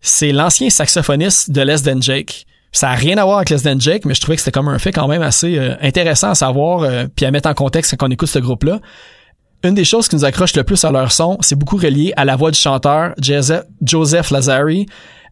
c'est 0.00 0.32
l'ancien 0.32 0.68
saxophoniste 0.70 1.52
de 1.52 1.60
Less 1.60 1.84
Than 1.84 2.00
Jake. 2.00 2.46
Ça 2.72 2.90
a 2.90 2.94
rien 2.94 3.16
à 3.18 3.24
voir 3.24 3.38
avec 3.38 3.50
Less 3.50 3.62
Than 3.62 3.78
Jake, 3.78 4.04
mais 4.04 4.14
je 4.14 4.20
trouvais 4.20 4.34
que 4.34 4.42
c'était 4.42 4.52
comme 4.52 4.68
un 4.68 4.78
fait 4.78 4.92
quand 4.92 5.06
même 5.06 5.22
assez 5.22 5.56
euh, 5.58 5.76
intéressant 5.80 6.30
à 6.30 6.34
savoir 6.34 6.82
euh, 6.82 7.06
puis 7.14 7.24
à 7.24 7.30
mettre 7.30 7.48
en 7.48 7.54
contexte 7.54 7.96
quand 7.96 8.08
on 8.08 8.10
écoute 8.10 8.28
ce 8.28 8.40
groupe-là. 8.40 8.80
Une 9.62 9.74
des 9.74 9.84
choses 9.84 10.08
qui 10.08 10.16
nous 10.16 10.24
accroche 10.24 10.54
le 10.54 10.64
plus 10.64 10.84
à 10.84 10.90
leur 10.90 11.12
son, 11.12 11.38
c'est 11.40 11.56
beaucoup 11.56 11.76
relié 11.76 12.12
à 12.16 12.24
la 12.24 12.36
voix 12.36 12.50
du 12.50 12.58
chanteur 12.58 13.14
Joseph 13.20 14.30
Lazari. 14.30 14.86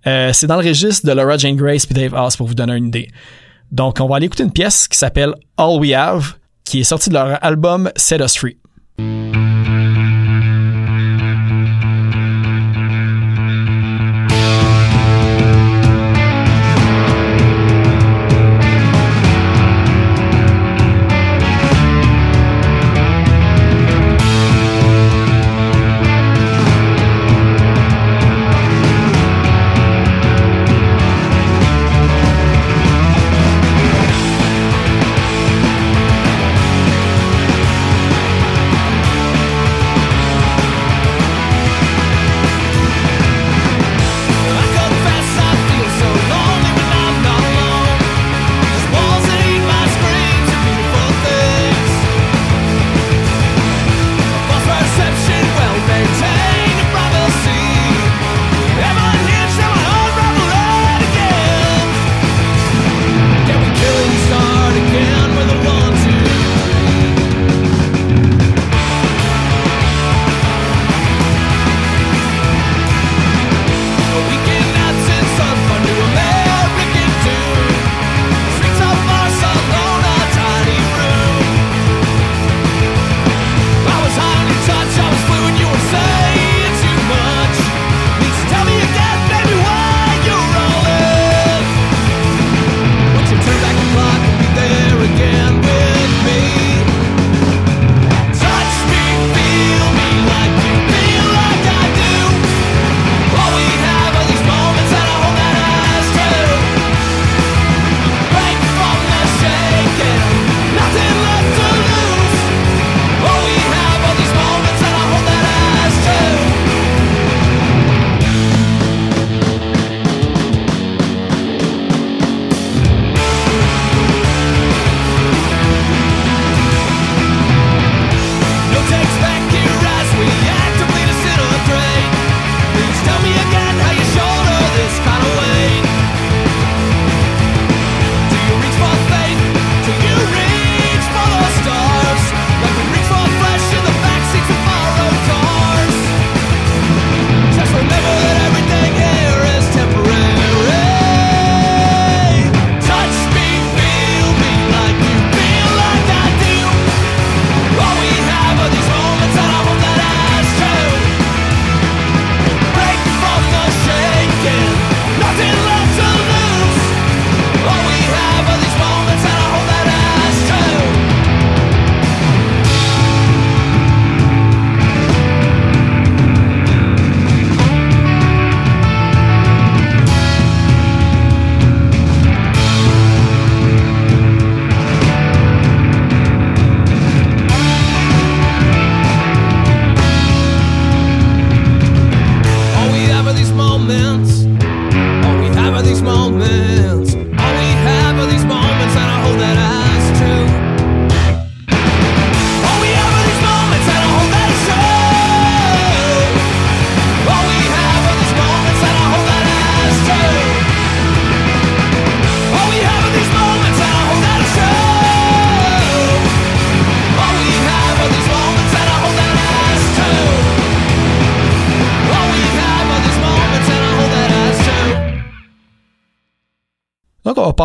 Euh, 0.07 0.33
c'est 0.33 0.47
dans 0.47 0.61
le 0.61 0.67
registre 0.67 1.07
de 1.07 1.13
Laura 1.13 1.37
Jane 1.37 1.57
Grace 1.57 1.87
puis 1.87 1.95
Dave 1.95 2.15
House 2.15 2.37
pour 2.37 2.47
vous 2.47 2.55
donner 2.55 2.77
une 2.77 2.89
idée. 2.89 3.09
Donc, 3.73 3.99
on 4.01 4.07
va 4.07 4.17
aller 4.17 4.27
écouter 4.27 4.45
une 4.45 4.53
pièce 4.53 4.87
qui 4.87 4.99
s'appelle 4.99 5.35
All 5.57 5.81
We 5.81 5.93
Have, 5.95 6.35
qui 6.65 6.81
est 6.81 6.85
sortie 6.85 7.09
de 7.09 7.15
leur 7.15 7.43
album 7.45 7.91
Set 7.97 8.21
Us 8.21 8.37
Free. 8.37 8.59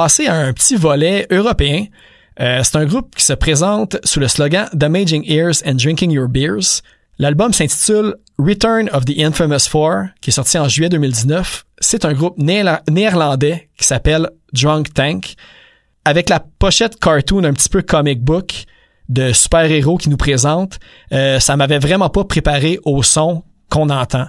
Passer 0.10 0.26
à 0.26 0.38
un 0.38 0.54
petit 0.54 0.76
volet 0.76 1.28
européen. 1.30 1.86
Euh, 2.40 2.62
c'est 2.64 2.78
un 2.78 2.86
groupe 2.86 3.16
qui 3.16 3.24
se 3.24 3.34
présente 3.34 3.98
sous 4.04 4.20
le 4.20 4.28
slogan 4.28 4.68
Damaging 4.74 5.24
Ears 5.28 5.62
and 5.68 5.76
Drinking 5.76 6.10
Your 6.10 6.28
Beers. 6.28 6.82
L'album 7.20 7.54
s'intitule 7.54 8.16
Return 8.40 8.90
of 8.92 9.06
the 9.06 9.20
Infamous 9.20 9.70
Four, 9.70 10.06
qui 10.20 10.32
est 10.32 10.34
sorti 10.34 10.58
en 10.58 10.68
juillet 10.68 10.90
2019. 10.90 11.64
C'est 11.80 12.06
un 12.06 12.14
groupe 12.14 12.40
néerlandais 12.40 13.70
qui 13.78 13.86
s'appelle 13.86 14.32
Drunk 14.52 14.96
Tank, 14.96 15.36
avec 16.06 16.30
la 16.30 16.40
pochette 16.40 17.00
cartoon 17.00 17.44
un 17.44 17.54
petit 17.54 17.70
peu 17.70 17.84
comic 17.84 18.20
book 18.24 18.64
de 19.10 19.32
super-héros 19.32 19.98
qui 19.98 20.10
nous 20.10 20.18
présente. 20.18 20.80
Euh, 21.14 21.40
ça 21.40 21.56
m'avait 21.56 21.78
vraiment 21.78 22.10
pas 22.10 22.24
préparé 22.24 22.80
au 22.84 23.04
son 23.04 23.44
qu'on 23.70 23.92
entend. 23.92 24.26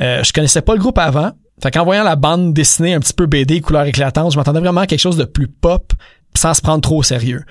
Euh, 0.00 0.24
je 0.24 0.32
connaissais 0.32 0.62
pas 0.62 0.72
le 0.72 0.80
groupe 0.80 0.96
avant, 0.96 1.32
fait 1.64 1.70
qu'en 1.70 1.84
voyant 1.84 2.04
la 2.04 2.16
bande 2.16 2.52
dessinée 2.52 2.94
un 2.94 3.00
petit 3.00 3.12
peu 3.12 3.26
BD, 3.26 3.60
couleur 3.60 3.84
éclatante, 3.84 4.32
je 4.32 4.36
m'attendais 4.36 4.60
vraiment 4.60 4.82
à 4.82 4.86
quelque 4.86 5.00
chose 5.00 5.16
de 5.16 5.24
plus 5.24 5.48
pop, 5.48 5.92
sans 6.36 6.54
se 6.54 6.60
prendre 6.60 6.80
trop 6.80 6.98
au 6.98 7.02
sérieux. 7.02 7.42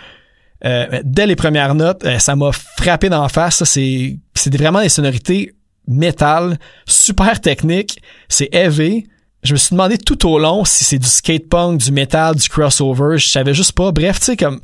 Euh, 0.66 1.02
dès 1.04 1.28
les 1.28 1.36
premières 1.36 1.76
notes, 1.76 2.06
euh, 2.06 2.20
ça 2.20 2.36
m'a 2.36 2.52
frappé 2.52 3.10
d'en 3.10 3.28
face. 3.28 3.64
C'est, 3.66 4.20
c'est 4.34 4.56
vraiment 4.56 4.82
des 4.82 4.90
sonorités 4.90 5.54
métal, 5.88 6.58
super 6.86 7.42
technique, 7.42 8.02
c'est 8.30 8.54
heavy. 8.54 9.06
Je 9.44 9.54
me 9.54 9.58
suis 9.58 9.74
demandé 9.74 9.98
tout 9.98 10.30
au 10.30 10.40
long 10.40 10.64
si 10.64 10.86
c'est 10.86 11.00
du 11.00 11.08
skate 11.08 11.50
punk, 11.50 11.82
du 11.82 11.92
metal, 11.92 12.36
du 12.36 12.48
crossover. 12.48 13.18
Je 13.18 13.28
savais 13.28 13.54
juste 13.54 13.74
pas. 13.74 13.92
Bref, 13.92 14.20
tu 14.20 14.26
sais, 14.26 14.38
comme 14.38 14.62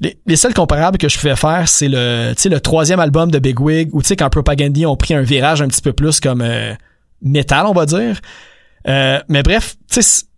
les, 0.00 0.36
seuls 0.36 0.54
comparables 0.54 0.98
que 0.98 1.08
je 1.08 1.18
pouvais 1.18 1.34
faire, 1.34 1.68
c'est 1.68 1.88
le, 1.88 2.32
le 2.44 2.60
troisième 2.60 3.00
album 3.00 3.30
de 3.30 3.38
Big 3.40 3.60
Wig, 3.60 3.90
où 3.92 4.02
tu 4.02 4.08
sais, 4.08 4.16
quand 4.16 4.30
Propagandy 4.30 4.86
ont 4.86 4.96
pris 4.96 5.14
un 5.14 5.22
virage 5.22 5.60
un 5.60 5.68
petit 5.68 5.82
peu 5.82 5.92
plus 5.92 6.20
comme 6.20 6.40
euh, 6.40 6.72
métal, 7.20 7.66
on 7.66 7.72
va 7.72 7.86
dire. 7.86 8.20
Euh, 8.88 9.20
mais 9.28 9.42
bref, 9.42 9.76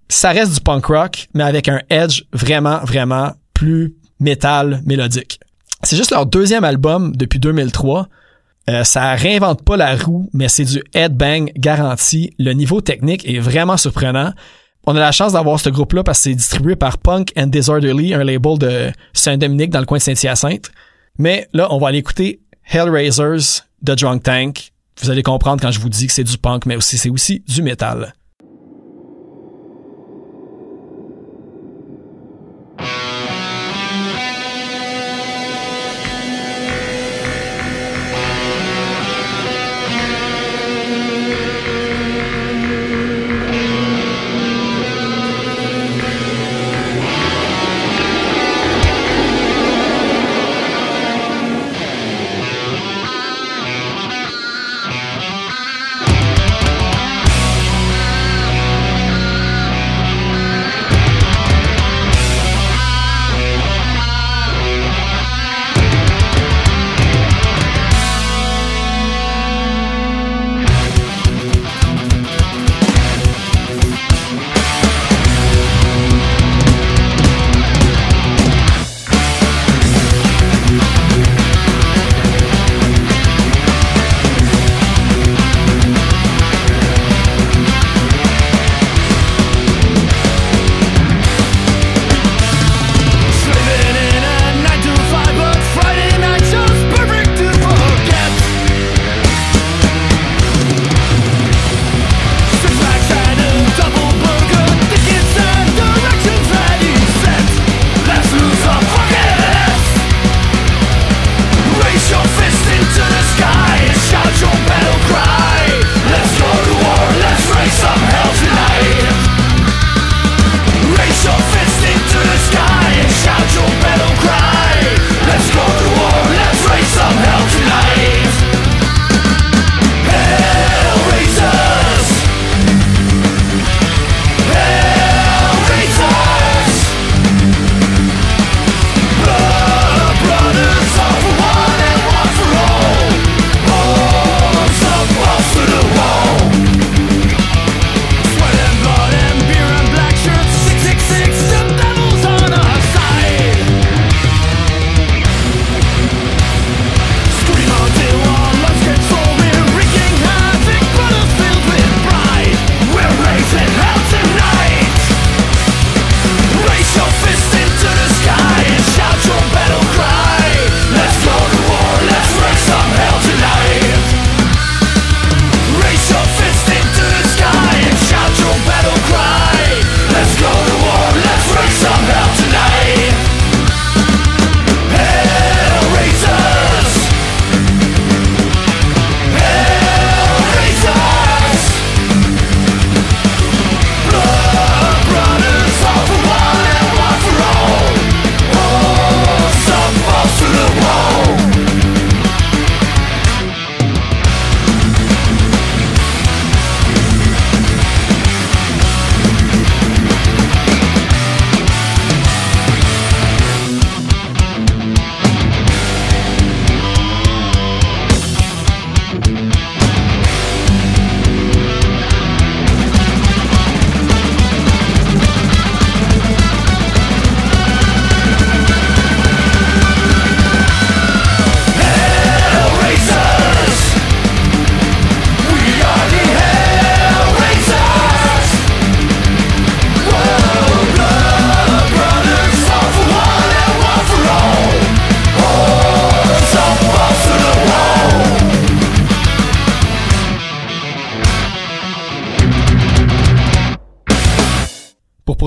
ça 0.08 0.30
reste 0.30 0.54
du 0.54 0.60
punk 0.60 0.86
rock, 0.86 1.28
mais 1.34 1.44
avec 1.44 1.68
un 1.68 1.80
edge 1.90 2.22
vraiment, 2.32 2.78
vraiment 2.84 3.32
plus 3.54 3.94
métal 4.20 4.82
mélodique. 4.84 5.40
C'est 5.82 5.96
juste 5.96 6.10
leur 6.10 6.26
deuxième 6.26 6.64
album 6.64 7.14
depuis 7.14 7.38
2003. 7.38 8.08
Euh, 8.70 8.84
ça 8.84 9.14
réinvente 9.14 9.62
pas 9.62 9.76
la 9.76 9.96
roue, 9.96 10.30
mais 10.32 10.48
c'est 10.48 10.64
du 10.64 10.82
headbang 10.94 11.50
garanti. 11.56 12.34
Le 12.38 12.52
niveau 12.52 12.80
technique 12.80 13.28
est 13.28 13.38
vraiment 13.38 13.76
surprenant 13.76 14.32
on 14.86 14.96
a 14.96 15.00
la 15.00 15.12
chance 15.12 15.32
d'avoir 15.32 15.58
ce 15.60 15.70
groupe-là 15.70 16.04
parce 16.04 16.18
que 16.18 16.24
c'est 16.24 16.34
distribué 16.34 16.76
par 16.76 16.98
Punk 16.98 17.32
and 17.36 17.46
Disorderly, 17.46 18.14
un 18.14 18.24
label 18.24 18.58
de 18.58 18.92
Saint-Dominique 19.12 19.70
dans 19.70 19.80
le 19.80 19.86
coin 19.86 19.98
de 19.98 20.02
Saint-Hyacinthe. 20.02 20.70
Mais 21.18 21.48
là, 21.52 21.72
on 21.72 21.78
va 21.78 21.88
aller 21.88 21.98
écouter 21.98 22.40
Hellraisers 22.70 23.62
de 23.82 23.94
Drunk 23.94 24.22
Tank. 24.22 24.72
Vous 25.00 25.10
allez 25.10 25.22
comprendre 25.22 25.62
quand 25.62 25.70
je 25.70 25.80
vous 25.80 25.88
dis 25.88 26.06
que 26.06 26.12
c'est 26.12 26.24
du 26.24 26.38
punk, 26.38 26.66
mais 26.66 26.76
aussi 26.76 26.98
c'est 26.98 27.08
aussi 27.08 27.42
du 27.48 27.62
métal. 27.62 28.14
you 32.80 33.23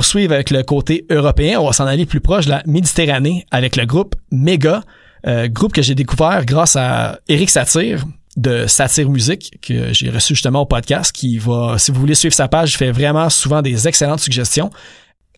poursuivre 0.08 0.36
avec 0.36 0.52
le 0.52 0.63
côté 0.63 1.06
européen, 1.10 1.60
on 1.60 1.65
va 1.65 1.74
s'en 1.74 1.86
aller 1.86 2.06
plus 2.06 2.22
proche 2.22 2.46
la 2.48 2.63
Méditerranée 2.65 3.46
avec 3.52 3.76
le 3.76 3.86
groupe 3.86 4.15
Mega, 4.32 4.82
euh, 5.28 5.50
groupe 5.50 5.74
que 5.74 5.82
j'ai 5.82 5.96
découvert 5.96 6.46
grâce 6.46 6.78
à 6.78 7.20
Eric 7.28 7.50
Satir 7.50 8.06
de 8.38 8.67
Satire 8.67 9.10
Musique 9.10 9.58
que 9.62 9.91
j'ai 9.91 10.10
reçu 10.10 10.34
justement 10.34 10.62
au 10.62 10.65
podcast 10.65 11.12
qui 11.12 11.38
va 11.39 11.78
si 11.78 11.91
vous 11.91 12.00
voulez 12.00 12.15
suivre 12.15 12.34
sa 12.34 12.48
page, 12.48 12.72
il 12.72 12.78
fait 12.78 12.91
vraiment 12.91 13.30
souvent 13.30 13.62
des 13.62 13.86
excellentes 13.86 14.22
suggestions. 14.22 14.70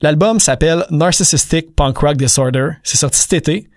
L'album 0.03 0.39
s'appelle 0.39 0.85
Narcissistic 0.91 1.75
Punk 1.75 1.97
Rock 1.97 2.17
Disorder. 2.17 2.69
C'est 2.83 2.97
sorti 2.97 3.21
cet 3.21 3.33
été. 3.33 3.67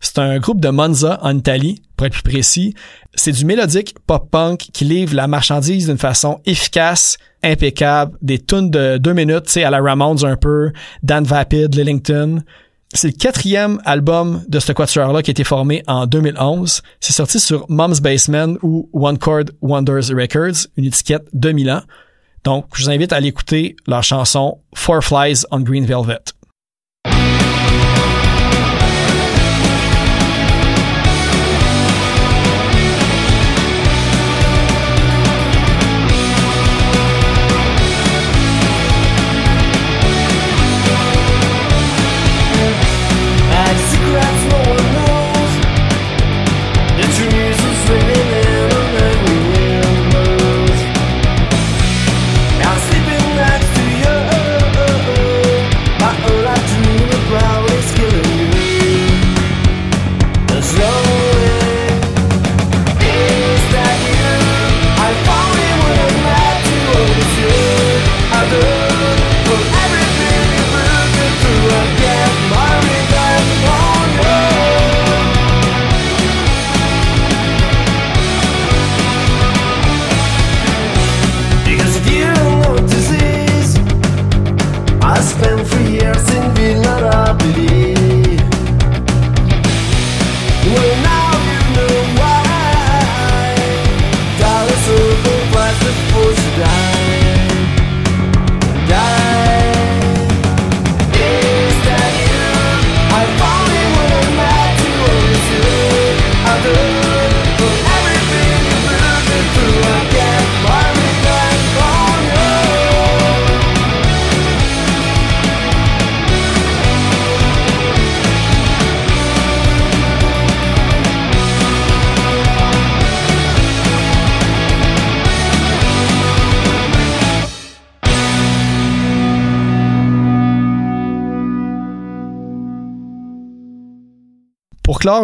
C'est 0.00 0.18
un 0.18 0.38
groupe 0.38 0.60
de 0.60 0.68
Monza 0.68 1.18
en 1.22 1.36
Italie, 1.36 1.82
pour 1.96 2.06
être 2.06 2.12
plus 2.12 2.22
précis. 2.22 2.74
C'est 3.14 3.32
du 3.32 3.44
mélodique 3.44 3.96
pop-punk 4.06 4.68
qui 4.72 4.84
livre 4.84 5.14
la 5.14 5.26
marchandise 5.26 5.86
d'une 5.86 5.98
façon 5.98 6.40
efficace, 6.46 7.18
impeccable, 7.42 8.16
des 8.22 8.38
tunes 8.38 8.70
de 8.70 8.98
deux 8.98 9.12
minutes, 9.12 9.46
tu 9.46 9.52
sais, 9.52 9.64
à 9.64 9.70
la 9.70 9.80
Ramones 9.80 10.24
un 10.24 10.36
peu, 10.36 10.72
Dan 11.02 11.24
Vapid, 11.24 11.74
Lillington. 11.74 12.42
C'est 12.94 13.08
le 13.08 13.12
quatrième 13.12 13.80
album 13.84 14.42
de 14.48 14.60
ce 14.60 14.72
quatuor-là 14.72 15.22
qui 15.22 15.30
a 15.30 15.32
été 15.32 15.44
formé 15.44 15.82
en 15.88 16.06
2011. 16.06 16.82
C'est 17.00 17.12
sorti 17.12 17.38
sur 17.38 17.66
Mom's 17.68 18.00
Basement 18.00 18.54
ou 18.62 18.88
One 18.94 19.18
Chord 19.18 19.44
Wonders 19.60 20.08
Records, 20.10 20.68
une 20.76 20.86
étiquette 20.86 21.28
de 21.34 21.52
Milan. 21.52 21.82
Donc, 22.44 22.66
je 22.74 22.84
vous 22.84 22.90
invite 22.90 23.12
à 23.12 23.16
aller 23.16 23.28
écouter 23.28 23.76
leur 23.86 24.02
chanson 24.02 24.58
Four 24.74 25.02
Flies 25.02 25.44
on 25.50 25.60
Green 25.60 25.84
Velvet. 25.84 26.22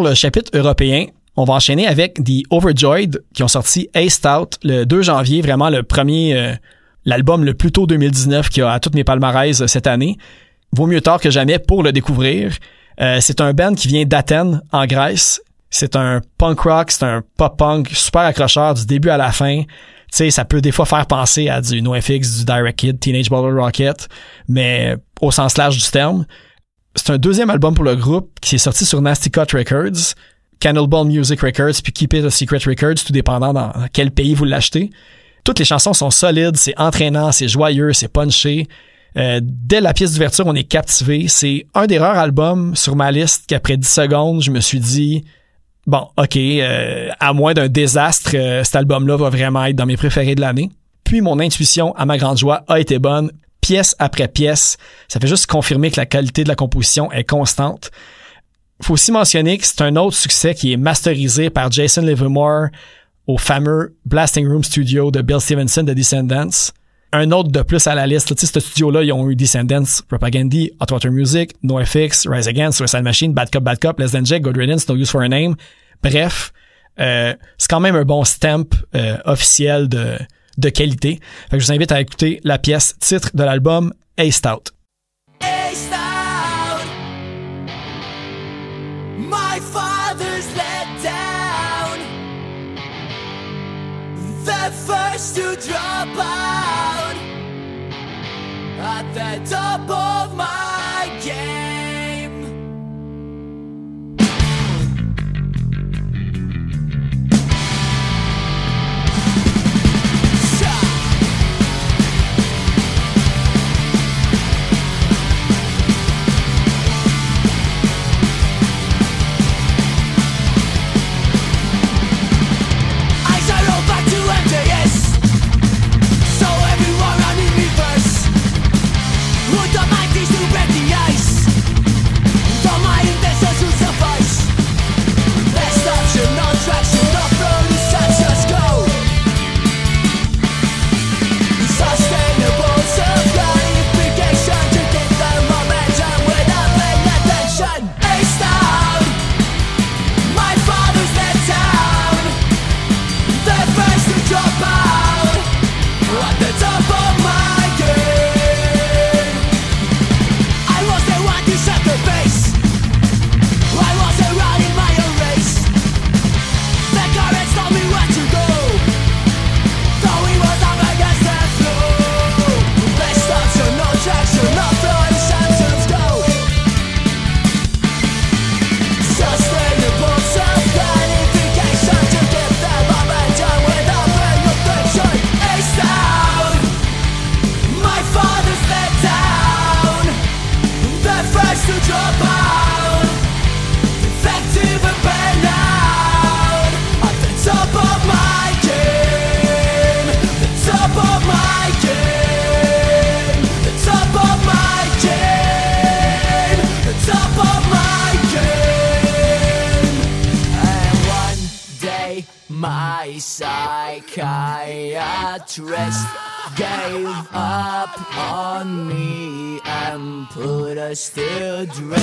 Le 0.09 0.15
chapitre 0.15 0.51
européen, 0.55 1.07
on 1.37 1.45
va 1.45 1.55
enchaîner 1.55 1.87
avec 1.87 2.23
The 2.23 2.43
Overjoyed 2.51 3.25
qui 3.35 3.43
ont 3.43 3.49
sorti 3.49 3.89
Aced 3.95 4.27
Out 4.27 4.59
le 4.63 4.85
2 4.85 5.03
janvier, 5.03 5.43
vraiment 5.43 5.69
le 5.69 5.83
premier, 5.83 6.37
euh, 6.37 6.53
l'album 7.05 7.45
le 7.45 7.55
plus 7.55 7.73
tôt 7.73 7.87
2019 7.87 8.49
qui 8.49 8.63
a 8.63 8.71
à 8.71 8.81
toutes 8.81 8.95
mes 8.95 9.05
palmarès 9.05 9.61
euh, 9.61 9.67
cette 9.67 9.87
année. 9.87 10.17
Vaut 10.73 10.87
mieux 10.87 11.01
tard 11.01 11.21
que 11.21 11.31
jamais 11.31 11.59
pour 11.59 11.83
le 11.83 11.93
découvrir. 11.93 12.53
Euh, 13.01 13.19
c'est 13.21 13.41
un 13.41 13.53
band 13.53 13.75
qui 13.75 13.89
vient 13.89 14.05
d'Athènes, 14.05 14.63
en 14.73 14.87
Grèce. 14.87 15.41
C'est 15.71 15.97
un 15.97 16.21
punk 16.39 16.61
rock, 16.61 16.93
c'est 16.93 17.05
un 17.05 17.23
pop 17.37 17.57
punk 17.59 17.89
super 17.91 18.23
accrocheur 18.23 18.75
du 18.75 18.87
début 18.87 19.09
à 19.09 19.17
la 19.17 19.33
fin. 19.33 19.63
Tu 19.63 19.67
sais, 20.11 20.31
ça 20.31 20.45
peut 20.45 20.61
des 20.61 20.71
fois 20.71 20.87
faire 20.87 21.07
penser 21.07 21.49
à 21.49 21.61
du 21.61 21.83
NoFX, 21.83 22.39
du 22.39 22.45
Direct 22.45 22.79
Kid, 22.79 23.01
Teenage 23.01 23.29
Bottle 23.29 23.59
Rocket, 23.59 24.09
mais 24.47 24.97
au 25.21 25.33
sens 25.33 25.57
large 25.57 25.77
du 25.77 25.91
terme 25.91 26.27
c'est 26.95 27.11
un 27.11 27.19
deuxième 27.19 27.51
album 27.51 27.75
pour 27.75 27.85
le 27.85 27.97
groupe 27.97 28.31
qui 28.41 28.55
est 28.55 28.59
sorti 28.59 28.85
sur 28.85 29.03
Nasty 29.03 29.31
Cut 29.31 29.53
Records, 29.53 30.15
Cannibal 30.61 31.05
Music 31.05 31.41
Records, 31.41 31.83
puis 31.83 31.93
Keep 31.93 32.15
It 32.15 32.25
a 32.25 32.31
Secret 32.31 32.61
Records, 32.67 33.05
tout 33.05 33.13
dépendant 33.13 33.53
dans 33.53 33.73
quel 33.93 34.11
pays 34.11 34.35
vous 34.35 34.45
l'achetez. 34.45 34.91
Toutes 35.45 35.59
les 35.59 35.65
chansons 35.65 35.93
sont 35.93 36.11
solides, 36.11 36.57
c'est 36.57 36.79
entraînant, 36.79 37.33
c'est 37.33 37.49
joyeux, 37.49 37.93
c'est 37.93 38.09
punché. 38.09 38.67
Euh, 39.17 39.41
dès 39.43 39.81
la 39.81 39.93
pièce 39.93 40.13
d'ouverture, 40.13 40.47
on 40.47 40.55
est 40.55 40.65
captivé. 40.65 41.27
C'est 41.29 41.67
un 41.75 41.87
des 41.87 41.99
rares 41.99 42.19
albums 42.19 42.75
sur 42.75 42.97
ma 42.97 43.13
liste 43.13 43.45
qu'après 43.47 43.77
10 43.77 43.87
secondes, 43.87 44.43
je 44.43 44.51
me 44.51 44.61
suis 44.61 44.81
dit, 44.81 45.25
bon, 45.87 46.09
ok, 46.17 46.37
euh, 46.37 47.11
à 47.21 47.33
moins 47.33 47.53
d'un 47.53 47.69
désastre, 47.69 48.33
euh, 48.35 48.65
cet 48.65 48.77
album-là 48.77 49.17
va 49.17 49.29
vraiment 49.29 49.65
être 49.67 49.77
dans 49.77 49.87
mes 49.87 49.97
préférés 49.97 50.35
de 50.35 50.41
l'année. 50.41 50.71
Puis 51.05 51.21
mon 51.21 51.39
intuition, 51.39 51.95
à 51.95 52.07
ma 52.07 52.17
grande 52.17 52.39
joie, 52.39 52.65
a 52.69 52.81
été 52.81 52.99
bonne 52.99 53.31
pièce 53.65 53.97
après 53.99 54.29
pièce. 54.29 54.77
Ça 55.09 55.19
fait 55.19 55.27
juste 55.27 55.47
confirmer 55.47 55.91
que 55.91 55.99
la 55.99 56.05
qualité 56.05 56.45
de 56.45 56.49
la 56.49 56.55
composition 56.55 57.11
est 57.13 57.25
constante. 57.25 57.91
Faut 58.83 58.93
aussi 58.93 59.11
mentionner 59.11 59.57
que 59.57 59.65
c'est 59.65 59.81
un 59.81 59.97
autre 59.97 60.17
succès 60.17 60.55
qui 60.55 60.75
est 60.75 60.77
masterisé 60.77 61.49
par 61.49 61.73
Jason 61.73 62.03
Livermore 62.03 62.67
au 63.27 63.39
fameux 63.39 63.97
Blasting 64.05 64.47
Room 64.47 64.63
Studio 64.63 65.11
de 65.11 65.23
Bill 65.23 65.41
Stevenson 65.41 65.83
de 65.83 65.95
Descendants. 65.95 66.73
Un 67.15 67.31
autre 67.31 67.51
de 67.51 67.63
plus 67.63 67.87
à 67.87 67.95
la 67.95 68.07
liste. 68.07 68.37
Tu 68.37 68.45
ce 68.45 68.61
studio-là, 68.61 69.03
ils 69.03 69.13
ont 69.13 69.31
eu 69.31 69.35
Descendants, 69.35 70.03
Propagandy, 70.09 70.73
Hot 70.81 70.93
Water 70.93 71.11
Music, 71.11 71.53
NoFX, 71.63 72.27
Rise 72.27 72.49
Against, 72.49 72.77
Suicide 72.77 73.03
Machine, 73.03 73.33
Bad 73.33 73.49
Cup, 73.51 73.63
Bad 73.63 73.79
Cup, 73.79 73.99
Less 73.99 74.13
Than 74.13 74.27
Jack, 74.27 74.43
Good 74.43 74.59
Riddance, 74.59 74.87
No 74.91 74.95
Use 74.95 75.11
for 75.11 75.23
a 75.23 75.29
Name. 75.29 75.55
Bref, 76.03 76.53
euh, 77.01 77.33
c'est 77.57 77.71
quand 77.71 77.81
même 77.81 77.97
un 77.97 78.05
bon 78.05 78.25
stamp 78.25 78.75
euh, 78.95 79.17
officiel 79.25 79.89
de, 79.89 80.19
de 80.59 80.69
qualité. 80.69 81.21
Fait 81.51 81.57
que 81.57 81.61
je 81.61 81.67
vous 81.67 81.73
invite 81.73 81.93
à 81.93 82.01
écouter 82.01 82.41
la 82.45 82.59
pièce 82.59 82.97
titre 83.01 83.31
de 83.35 83.45
l'album 83.45 83.93
Aced 84.17 84.47
Out. 84.47 84.73
Aced 85.41 85.93
out. 85.93 86.85
My 89.19 89.61
father's 89.61 90.47
let 90.57 91.03
down. 91.03 91.99
The 94.45 94.73
first 94.87 95.37
to 95.37 95.57
drop 95.67 96.09
out 96.19 97.17
at 98.81 99.15
the 99.15 99.51
top 99.51 99.89
of 99.91 100.37
my 100.37 101.11
game. 101.25 101.64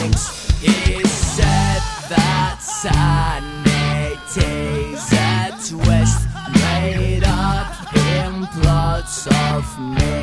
To 0.01 0.07
drinks. 0.07 0.49
He 0.59 1.03
said 1.05 1.81
that 2.09 2.57
sanity's 2.61 3.53
a 5.13 5.51
twist 5.67 6.27
made 6.53 7.23
up 7.25 7.95
in 7.95 8.47
plots 8.47 9.27
of 9.27 9.79
missing 9.79 10.20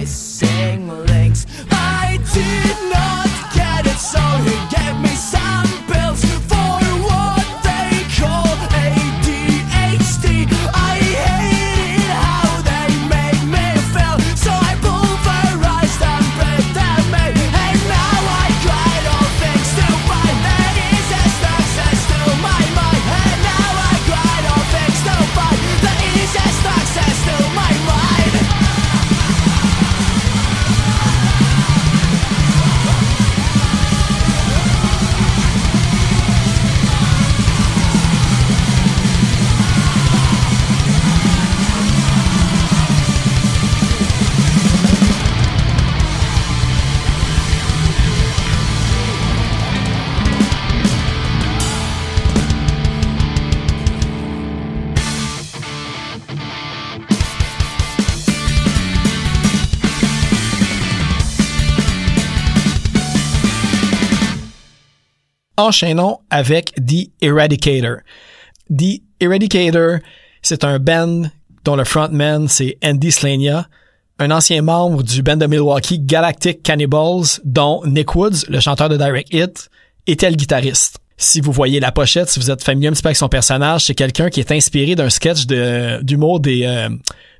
Enchaînons 65.68 66.20
avec 66.30 66.72
The 66.76 67.10
Eradicator. 67.20 67.98
The 68.74 69.02
Eradicator, 69.20 69.98
c'est 70.40 70.64
un 70.64 70.78
band 70.78 71.24
dont 71.62 71.76
le 71.76 71.84
frontman, 71.84 72.48
c'est 72.48 72.78
Andy 72.82 73.12
Slania, 73.12 73.68
un 74.18 74.30
ancien 74.30 74.62
membre 74.62 75.02
du 75.02 75.22
band 75.22 75.36
de 75.36 75.44
Milwaukee 75.44 75.98
Galactic 75.98 76.62
Cannibals, 76.62 77.40
dont 77.44 77.82
Nick 77.84 78.14
Woods, 78.14 78.46
le 78.48 78.60
chanteur 78.60 78.88
de 78.88 78.96
Direct 78.96 79.28
Hit, 79.30 79.68
était 80.06 80.30
le 80.30 80.36
guitariste. 80.36 81.00
Si 81.18 81.42
vous 81.42 81.52
voyez 81.52 81.80
la 81.80 81.92
pochette, 81.92 82.30
si 82.30 82.40
vous 82.40 82.50
êtes 82.50 82.64
familier 82.64 82.88
un 82.88 82.92
petit 82.92 83.02
peu 83.02 83.08
avec 83.08 83.18
son 83.18 83.28
personnage, 83.28 83.84
c'est 83.84 83.94
quelqu'un 83.94 84.30
qui 84.30 84.40
est 84.40 84.50
inspiré 84.50 84.94
d'un 84.94 85.10
sketch 85.10 85.44
d'humour 85.46 86.40
euh, 86.46 86.88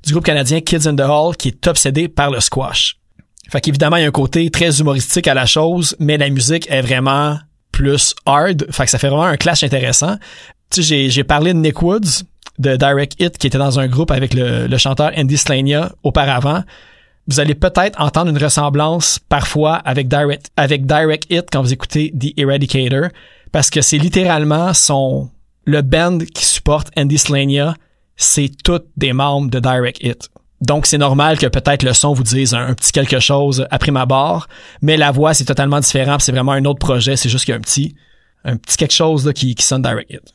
du 0.05 0.11
groupe 0.11 0.25
canadien 0.25 0.61
Kids 0.61 0.87
in 0.87 0.95
the 0.95 1.01
Hall 1.01 1.35
qui 1.35 1.47
est 1.47 1.67
obsédé 1.67 2.07
par 2.07 2.29
le 2.29 2.41
squash. 2.41 2.97
Fait 3.49 3.59
qu'évidemment, 3.59 3.95
il 3.95 4.01
y 4.01 4.05
a 4.05 4.07
un 4.07 4.11
côté 4.11 4.51
très 4.51 4.79
humoristique 4.79 5.27
à 5.27 5.33
la 5.33 5.47
chose, 5.47 5.95
mais 5.97 6.17
la 6.17 6.29
musique 6.29 6.69
est 6.69 6.81
vraiment 6.81 7.39
plus 7.71 8.15
hard. 8.25 8.65
Fait 8.71 8.85
que 8.85 8.91
ça 8.91 8.97
fait 8.97 9.09
vraiment 9.09 9.23
un 9.23 9.37
clash 9.37 9.63
intéressant. 9.63 10.17
Tu 10.69 10.83
sais, 10.83 11.09
j'ai, 11.09 11.23
parlé 11.23 11.53
de 11.53 11.59
Nick 11.59 11.81
Woods, 11.81 12.23
de 12.59 12.75
Direct 12.75 13.15
Hit, 13.19 13.37
qui 13.37 13.47
était 13.47 13.57
dans 13.57 13.79
un 13.79 13.87
groupe 13.87 14.11
avec 14.11 14.33
le, 14.33 14.67
le 14.67 14.77
chanteur 14.77 15.11
Andy 15.17 15.37
Slania 15.37 15.91
auparavant. 16.03 16.63
Vous 17.27 17.39
allez 17.39 17.55
peut-être 17.55 17.99
entendre 18.01 18.31
une 18.31 18.43
ressemblance 18.43 19.19
parfois 19.19 19.75
avec 19.75 20.07
Direct, 20.07 20.51
avec 20.57 20.85
Direct 20.85 21.25
Hit 21.29 21.47
quand 21.51 21.61
vous 21.61 21.73
écoutez 21.73 22.11
The 22.11 22.37
Eradicator, 22.37 23.09
parce 23.51 23.69
que 23.69 23.81
c'est 23.81 23.97
littéralement 23.97 24.73
son, 24.73 25.29
le 25.65 25.81
band 25.81 26.19
qui 26.33 26.45
supporte 26.45 26.89
Andy 26.97 27.17
Slania, 27.17 27.75
c'est 28.15 28.49
tous 28.63 28.81
des 28.97 29.13
membres 29.13 29.49
de 29.49 29.59
Direct 29.59 30.03
Hit. 30.03 30.29
Donc, 30.61 30.85
c'est 30.85 30.97
normal 30.97 31.37
que 31.37 31.47
peut-être 31.47 31.83
le 31.83 31.93
son 31.93 32.13
vous 32.13 32.23
dise 32.23 32.53
un, 32.53 32.73
petit 32.73 32.91
quelque 32.91 33.19
chose 33.19 33.65
après 33.71 33.91
ma 33.91 34.05
barre, 34.05 34.47
mais 34.81 34.97
la 34.97 35.11
voix, 35.11 35.33
c'est 35.33 35.45
totalement 35.45 35.79
différent, 35.79 36.17
c'est 36.19 36.31
vraiment 36.31 36.51
un 36.51 36.65
autre 36.65 36.79
projet, 36.79 37.15
c'est 37.15 37.29
juste 37.29 37.45
qu'il 37.45 37.53
y 37.53 37.55
a 37.55 37.57
un 37.57 37.61
petit, 37.61 37.95
un 38.43 38.57
petit 38.57 38.77
quelque 38.77 38.93
chose 38.93 39.25
là, 39.25 39.33
qui, 39.33 39.55
qui 39.55 39.63
sonne 39.63 39.81
direct. 39.81 40.33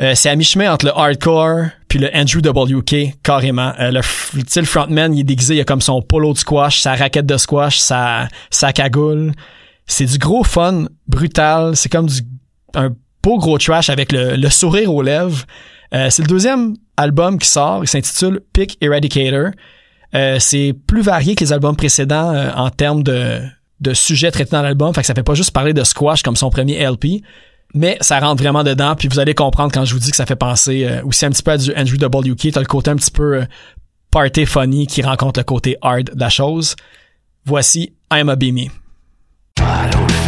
Euh, 0.00 0.14
c'est 0.14 0.28
à 0.28 0.36
mi-chemin 0.36 0.72
entre 0.72 0.86
le 0.86 0.96
hardcore 0.96 1.70
puis 1.88 1.98
le 1.98 2.08
Andrew 2.14 2.38
WK, 2.38 3.20
carrément. 3.22 3.72
Euh, 3.80 3.90
le, 3.90 4.00
le 4.34 4.66
frontman, 4.66 5.12
il 5.14 5.20
est 5.20 5.24
déguisé, 5.24 5.56
il 5.56 5.60
a 5.60 5.64
comme 5.64 5.80
son 5.80 6.02
polo 6.02 6.34
de 6.34 6.38
squash, 6.38 6.80
sa 6.80 6.94
raquette 6.94 7.26
de 7.26 7.36
squash, 7.36 7.78
sa, 7.78 8.28
sa 8.50 8.72
cagoule. 8.72 9.32
C'est 9.86 10.04
du 10.04 10.18
gros 10.18 10.44
fun, 10.44 10.84
brutal, 11.08 11.74
c'est 11.74 11.88
comme 11.88 12.06
du, 12.06 12.20
un 12.74 12.90
beau 13.22 13.38
gros 13.38 13.58
trash 13.58 13.90
avec 13.90 14.12
le, 14.12 14.36
le 14.36 14.50
sourire 14.50 14.94
aux 14.94 15.02
lèvres. 15.02 15.44
Euh, 15.94 16.10
c'est 16.10 16.22
le 16.22 16.28
deuxième 16.28 16.76
album 16.96 17.38
qui 17.38 17.48
sort, 17.48 17.82
il 17.82 17.88
s'intitule 17.88 18.40
Pick 18.52 18.76
Eradicator. 18.80 19.50
Euh, 20.14 20.38
c'est 20.38 20.74
plus 20.86 21.02
varié 21.02 21.34
que 21.34 21.44
les 21.44 21.52
albums 21.52 21.76
précédents 21.76 22.32
euh, 22.34 22.50
en 22.54 22.70
termes 22.70 23.02
de, 23.02 23.40
de 23.80 23.94
sujets 23.94 24.30
traités 24.30 24.52
dans 24.52 24.62
l'album, 24.62 24.94
fait 24.94 25.02
que 25.02 25.06
ça 25.06 25.14
fait 25.14 25.22
pas 25.22 25.34
juste 25.34 25.50
parler 25.50 25.74
de 25.74 25.84
squash 25.84 26.22
comme 26.22 26.36
son 26.36 26.50
premier 26.50 26.82
LP, 26.82 27.22
mais 27.74 27.98
ça 28.00 28.18
rentre 28.18 28.42
vraiment 28.42 28.64
dedans, 28.64 28.94
puis 28.96 29.08
vous 29.08 29.18
allez 29.18 29.34
comprendre 29.34 29.70
quand 29.72 29.84
je 29.84 29.92
vous 29.92 30.00
dis 30.00 30.10
que 30.10 30.16
ça 30.16 30.24
fait 30.24 30.36
penser 30.36 30.88
aussi 31.04 31.26
un 31.26 31.30
petit 31.30 31.42
peu 31.42 31.50
à 31.50 31.58
du 31.58 31.72
Andrew 31.76 31.96
WK, 31.96 32.52
t'as 32.52 32.60
le 32.60 32.66
côté 32.66 32.90
un 32.90 32.96
petit 32.96 33.10
peu 33.10 33.44
party 34.10 34.46
funny 34.46 34.86
qui 34.86 35.02
rencontre 35.02 35.40
le 35.40 35.44
côté 35.44 35.76
hard 35.82 36.14
de 36.14 36.20
la 36.20 36.30
chose. 36.30 36.74
Voici 37.44 37.92
I'm 38.10 38.30
a 38.30 38.36
Be 38.36 38.52
Me. 38.52 38.70
I 39.60 39.90
don't 39.90 40.27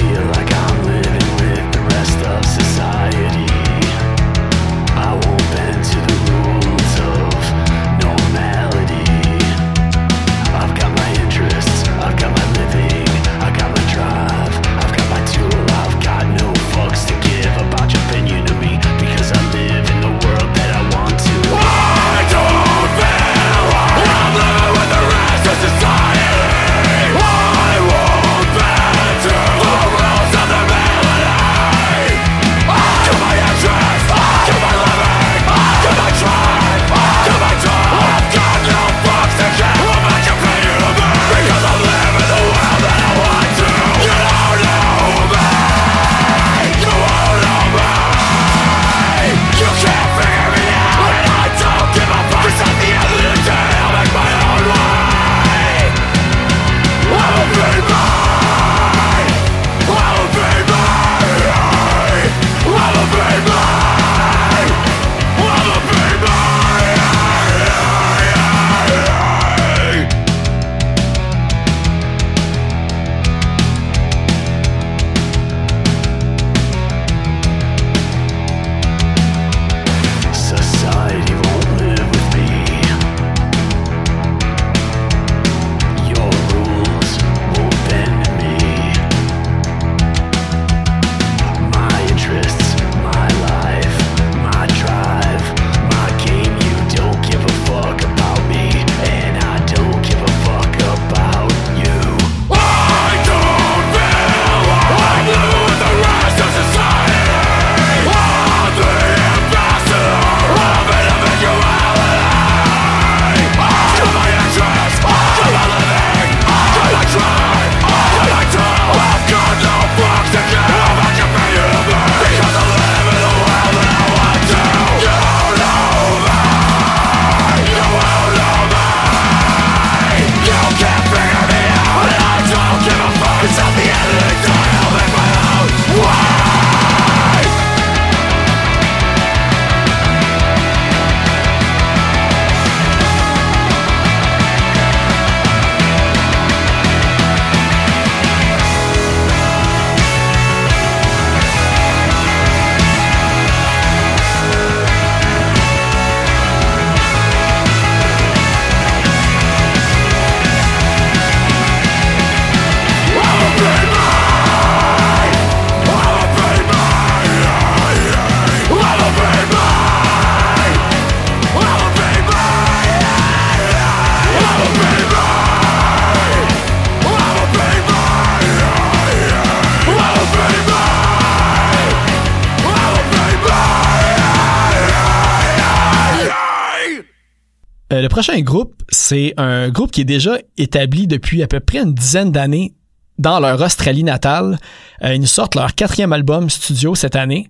prochain 188.22 188.42
groupe, 188.42 188.74
c'est 188.90 189.32
un 189.38 189.70
groupe 189.70 189.92
qui 189.92 190.02
est 190.02 190.04
déjà 190.04 190.36
établi 190.58 191.06
depuis 191.06 191.42
à 191.42 191.46
peu 191.46 191.58
près 191.58 191.78
une 191.78 191.94
dizaine 191.94 192.30
d'années 192.30 192.74
dans 193.16 193.40
leur 193.40 193.58
Australie 193.62 194.04
natale. 194.04 194.58
Euh, 195.02 195.14
ils 195.14 195.22
nous 195.22 195.26
sortent 195.26 195.54
leur 195.54 195.74
quatrième 195.74 196.12
album 196.12 196.50
studio 196.50 196.94
cette 196.94 197.16
année. 197.16 197.48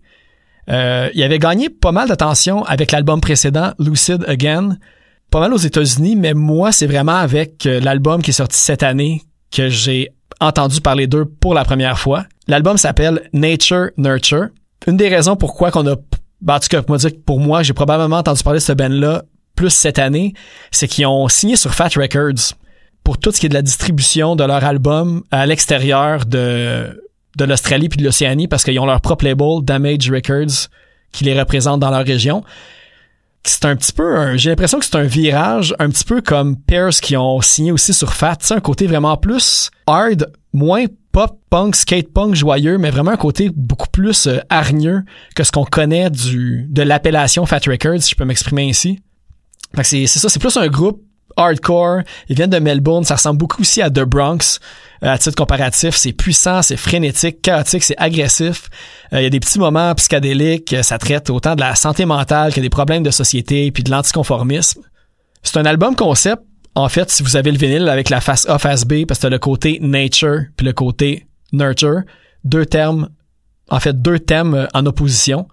Euh, 0.69 1.11
ils 1.13 1.25
avaient 1.25 1.41
gagné 1.41 1.71
pas 1.71 1.91
mal 1.91 2.07
d'attention 2.07 2.63
avec 2.67 2.93
l'album 2.93 3.21
précédent, 3.21 3.73
Lucid 3.81 4.25
Again, 4.29 4.77
pas 5.33 5.41
mal 5.41 5.53
aux 5.53 5.57
États-Unis, 5.57 6.15
mais 6.15 6.35
moi, 6.35 6.71
c'est 6.71 6.87
vraiment 6.87 7.17
avec 7.17 7.67
euh, 7.67 7.81
l'album 7.81 8.23
qui 8.23 8.31
est 8.31 8.35
sorti 8.35 8.57
cette 8.57 8.85
année 8.85 9.23
que 9.51 9.69
j'ai 9.69 10.11
entendu 10.41 10.81
parler 10.81 11.09
d'eux 11.09 11.25
pour 11.25 11.53
la 11.53 11.65
première 11.65 11.99
fois. 11.99 12.27
L'album 12.47 12.77
s'appelle 12.77 13.29
Nature 13.33 13.91
Nurture. 13.97 14.51
Une 14.87 14.97
des 14.97 15.09
raisons 15.09 15.35
pourquoi 15.35 15.73
qu'on 15.73 15.89
a, 15.89 15.97
ben, 16.41 16.55
en 16.55 16.61
tout 16.61 16.69
cas, 16.69 16.83
pour 17.27 17.41
moi, 17.41 17.65
j'ai 17.65 17.73
probablement 17.73 18.19
entendu 18.19 18.45
parler 18.45 18.61
de 18.61 18.65
ce 18.65 18.73
band-là 18.73 19.25
plus 19.61 19.69
cette 19.69 19.99
année, 19.99 20.33
c'est 20.71 20.89
qu'ils 20.89 21.07
ont 21.07 21.29
signé 21.29 21.55
sur 21.55 21.75
Fat 21.75 21.91
Records 21.95 22.55
pour 23.05 23.19
tout 23.19 23.31
ce 23.31 23.39
qui 23.39 23.45
est 23.45 23.51
de 23.51 23.55
la 23.55 23.61
distribution 23.61 24.35
de 24.35 24.43
leur 24.43 24.65
album 24.65 25.23
à 25.31 25.45
l'extérieur 25.45 26.25
de, 26.25 26.99
l'Australie 27.39 27.91
puis 27.91 27.99
de 27.99 28.05
l'Océanie 28.05 28.49
parce 28.49 28.65
qu'ils 28.65 28.81
ont 28.81 28.87
leur 28.87 29.03
propre 29.03 29.27
label, 29.27 29.63
Damage 29.63 30.11
Records, 30.11 30.71
qui 31.13 31.25
les 31.25 31.39
représente 31.39 31.79
dans 31.79 31.91
leur 31.91 32.07
région. 32.07 32.43
C'est 33.45 33.67
un 33.67 33.77
petit 33.77 33.93
peu, 33.93 34.35
j'ai 34.39 34.49
l'impression 34.49 34.79
que 34.79 34.87
c'est 34.87 34.97
un 34.97 35.03
virage 35.03 35.75
un 35.79 35.91
petit 35.91 36.05
peu 36.05 36.23
comme 36.23 36.57
Pears 36.57 36.99
qui 37.03 37.19
ont 37.19 37.43
signé 37.43 37.71
aussi 37.71 37.93
sur 37.93 38.15
Fat, 38.15 38.37
sais, 38.41 38.55
un 38.55 38.61
côté 38.61 38.87
vraiment 38.87 39.19
plus 39.19 39.71
hard, 39.87 40.33
moins 40.55 40.87
pop 41.13 41.39
punk, 41.51 41.77
skate 41.77 42.15
punk 42.15 42.35
joyeux, 42.35 42.79
mais 42.79 42.89
vraiment 42.89 43.11
un 43.11 43.19
côté 43.19 43.51
beaucoup 43.55 43.89
plus 43.93 44.27
euh, 44.27 44.39
hargneux 44.49 45.03
que 45.37 45.45
ce 45.45 45.53
qu'on 45.53 45.67
connaît 45.67 46.09
de 46.09 46.83
l'appellation 46.83 47.45
Fat 47.45 47.61
Records, 47.67 48.01
si 48.01 48.13
je 48.13 48.17
peux 48.17 48.25
m'exprimer 48.25 48.71
ainsi. 48.71 49.01
C'est 49.83 50.07
ça, 50.07 50.29
c'est 50.29 50.39
plus 50.39 50.57
un 50.57 50.69
groupe 50.69 51.03
hardcore. 51.37 52.03
Ils 52.29 52.37
viennent 52.37 52.51
de 52.51 52.59
Melbourne, 52.59 53.05
ça 53.05 53.15
ressemble 53.15 53.39
beaucoup 53.39 53.63
aussi 53.63 53.83
à 53.83 53.91
The 53.91 54.01
Bronx. 54.01 54.61
Euh, 55.03 55.09
à 55.09 55.19
titre 55.19 55.37
comparatif, 55.37 55.95
c'est 55.95 56.13
puissant, 56.13 56.63
c'est 56.63 56.77
frénétique, 56.77 57.41
chaotique, 57.43 57.83
c'est 57.83 57.97
agressif. 57.99 58.69
Euh, 59.13 59.21
Il 59.21 59.25
y 59.25 59.27
a 59.27 59.31
des 59.31 59.41
petits 59.41 59.59
moments 59.59 59.95
psychédéliques, 59.95 60.75
ça 60.83 60.99
traite 60.99 61.31
autant 61.31 61.55
de 61.55 61.61
la 61.61 61.75
santé 61.75 62.05
mentale 62.05 62.53
que 62.53 62.61
des 62.61 62.69
problèmes 62.71 63.03
de 63.03 63.11
société 63.11 63.71
puis 63.71 63.83
de 63.83 63.91
l'anticonformisme. 63.91 64.83
C'est 65.43 65.57
un 65.57 65.65
album 65.65 65.97
concept. 65.97 66.43
En 66.75 66.89
fait, 66.89 67.11
si 67.11 67.23
vous 67.23 67.37
avez 67.37 67.51
le 67.51 67.59
vinyle 67.59 67.89
avec 67.89 68.11
la 68.11 68.21
face 68.21 68.49
A, 68.49 68.59
face 68.59 68.85
B, 68.85 69.05
parce 69.07 69.19
que 69.19 69.23
t'as 69.23 69.31
le 69.31 69.39
côté 69.39 69.79
nature 69.81 70.43
puis 70.57 70.67
le 70.67 70.73
côté 70.73 71.27
nurture, 71.53 72.03
deux 72.45 72.65
termes, 72.65 73.09
en 73.71 73.81
fait 73.81 74.01
deux 74.01 74.19
thèmes 74.19 74.55
euh, 74.55 74.67
en 74.75 74.87
opposition 74.87 75.49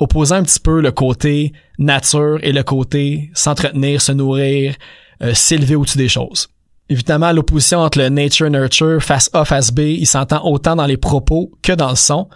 opposant 0.00 0.36
un 0.36 0.42
petit 0.42 0.60
peu 0.60 0.80
le 0.80 0.92
côté 0.92 1.52
nature 1.78 2.38
et 2.42 2.52
le 2.52 2.62
côté 2.62 3.30
s'entretenir, 3.34 4.00
se 4.00 4.12
nourrir, 4.12 4.74
euh, 5.22 5.34
s'élever 5.34 5.76
au-dessus 5.76 5.98
des 5.98 6.08
choses. 6.08 6.48
Évidemment, 6.88 7.32
l'opposition 7.32 7.80
entre 7.80 7.98
le 7.98 8.08
nature-nurture, 8.08 9.02
face 9.02 9.30
A, 9.32 9.44
face 9.44 9.72
B, 9.72 9.80
il 9.80 10.06
s'entend 10.06 10.44
autant 10.44 10.76
dans 10.76 10.86
les 10.86 10.98
propos 10.98 11.50
que 11.62 11.72
dans 11.72 11.90
le 11.90 11.96
son. 11.96 12.28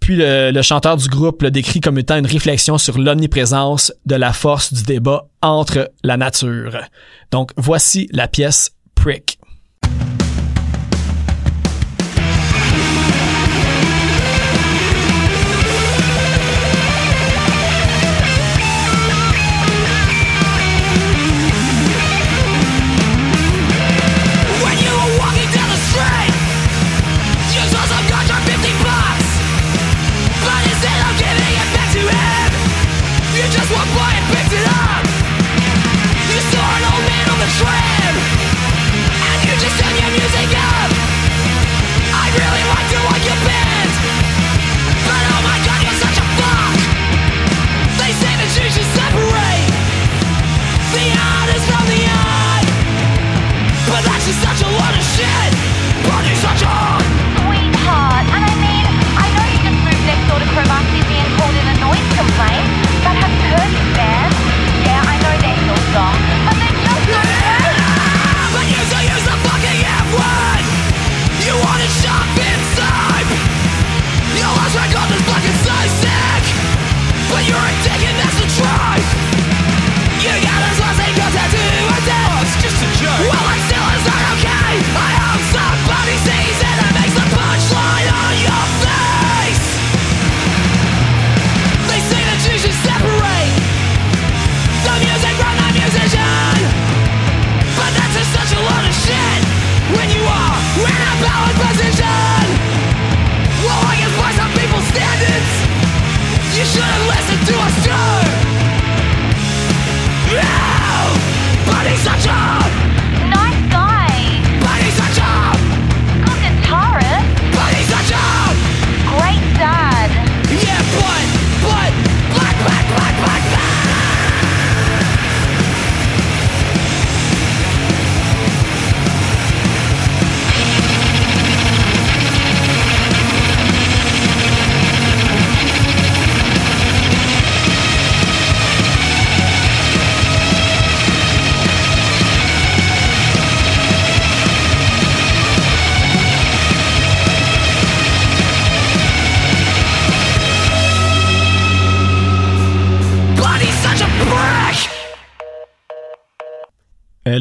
Puis 0.00 0.16
le, 0.16 0.50
le 0.50 0.62
chanteur 0.62 0.96
du 0.98 1.08
groupe 1.08 1.42
le 1.42 1.50
décrit 1.50 1.80
comme 1.80 1.98
étant 1.98 2.18
une 2.18 2.26
réflexion 2.26 2.76
sur 2.76 2.98
l'omniprésence 2.98 3.92
de 4.04 4.14
la 4.14 4.32
force 4.32 4.72
du 4.72 4.82
débat 4.82 5.26
entre 5.40 5.90
la 6.04 6.18
nature. 6.18 6.78
Donc 7.30 7.52
voici 7.56 8.08
la 8.12 8.28
pièce 8.28 8.72
Prick. 8.94 9.38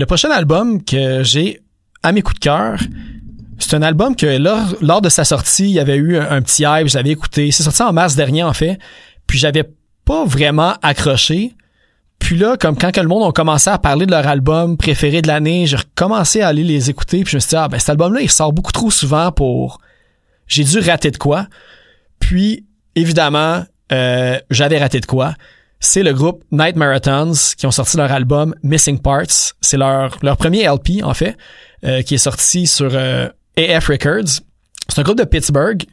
Le 0.05 0.07
prochain 0.07 0.29
album 0.29 0.83
que 0.83 1.23
j'ai 1.23 1.63
à 2.03 2.11
mes 2.11 2.21
coups 2.21 2.39
de 2.39 2.43
cœur, 2.45 2.77
c'est 3.57 3.73
un 3.73 3.81
album 3.81 4.15
que 4.15 4.37
lors, 4.37 5.01
de 5.01 5.09
sa 5.09 5.25
sortie, 5.25 5.63
il 5.63 5.71
y 5.71 5.79
avait 5.79 5.95
eu 5.95 6.17
un, 6.17 6.29
un 6.29 6.43
petit 6.43 6.61
hype, 6.61 6.87
je 6.87 6.95
l'avais 6.95 7.09
écouté. 7.09 7.49
C'est 7.49 7.63
sorti 7.63 7.81
en 7.81 7.91
mars 7.91 8.15
dernier, 8.15 8.43
en 8.43 8.53
fait. 8.53 8.77
Puis 9.25 9.39
j'avais 9.39 9.63
pas 10.05 10.23
vraiment 10.23 10.75
accroché. 10.83 11.55
Puis 12.19 12.37
là, 12.37 12.55
comme 12.55 12.77
quand 12.77 12.91
que 12.91 13.01
le 13.01 13.07
monde 13.07 13.27
a 13.27 13.31
commencé 13.31 13.67
à 13.71 13.79
parler 13.79 14.05
de 14.05 14.11
leur 14.11 14.27
album 14.27 14.77
préféré 14.77 15.23
de 15.23 15.27
l'année, 15.27 15.65
j'ai 15.65 15.77
recommencé 15.77 16.41
à 16.41 16.49
aller 16.49 16.63
les 16.63 16.91
écouter. 16.91 17.23
Puis 17.23 17.31
je 17.31 17.37
me 17.37 17.39
suis 17.39 17.49
dit, 17.49 17.55
ah 17.55 17.67
ben 17.67 17.79
cet 17.79 17.89
album-là, 17.89 18.21
il 18.21 18.29
sort 18.29 18.53
beaucoup 18.53 18.71
trop 18.71 18.91
souvent 18.91 19.31
pour... 19.31 19.79
J'ai 20.45 20.65
dû 20.65 20.77
rater 20.77 21.09
de 21.09 21.17
quoi. 21.17 21.47
Puis, 22.19 22.67
évidemment, 22.93 23.63
euh, 23.91 24.37
j'avais 24.51 24.77
raté 24.77 24.99
de 24.99 25.07
quoi. 25.07 25.33
C'est 25.85 26.01
le 26.03 26.13
groupe 26.13 26.43
Night 26.51 26.75
Marathons 26.75 27.53
qui 27.57 27.67
ont 27.67 27.71
sorti 27.71 27.95
leur 27.95 28.11
album 28.11 28.55
Missing 28.63 28.99
Parts. 28.99 29.53
C'est 29.61 29.77
leur, 29.77 30.17
leur 30.23 30.35
premier 30.35 30.67
LP, 30.67 31.03
en 31.03 31.13
fait, 31.13 31.37
euh, 31.83 32.01
qui 32.01 32.15
est 32.15 32.17
sorti 32.17 32.65
sur 32.65 32.89
euh, 32.93 33.29
AF 33.55 33.87
Records. 33.87 34.41
C'est 34.89 34.99
un 34.99 35.03
groupe 35.03 35.19
de 35.19 35.23
Pittsburgh 35.23 35.85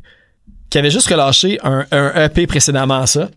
qui 0.71 0.79
avait 0.79 0.91
juste 0.91 1.09
relâché 1.09 1.59
un, 1.63 1.85
un 1.91 2.25
EP 2.25 2.47
précédemment 2.47 3.03
à 3.03 3.07
ça. 3.07 3.29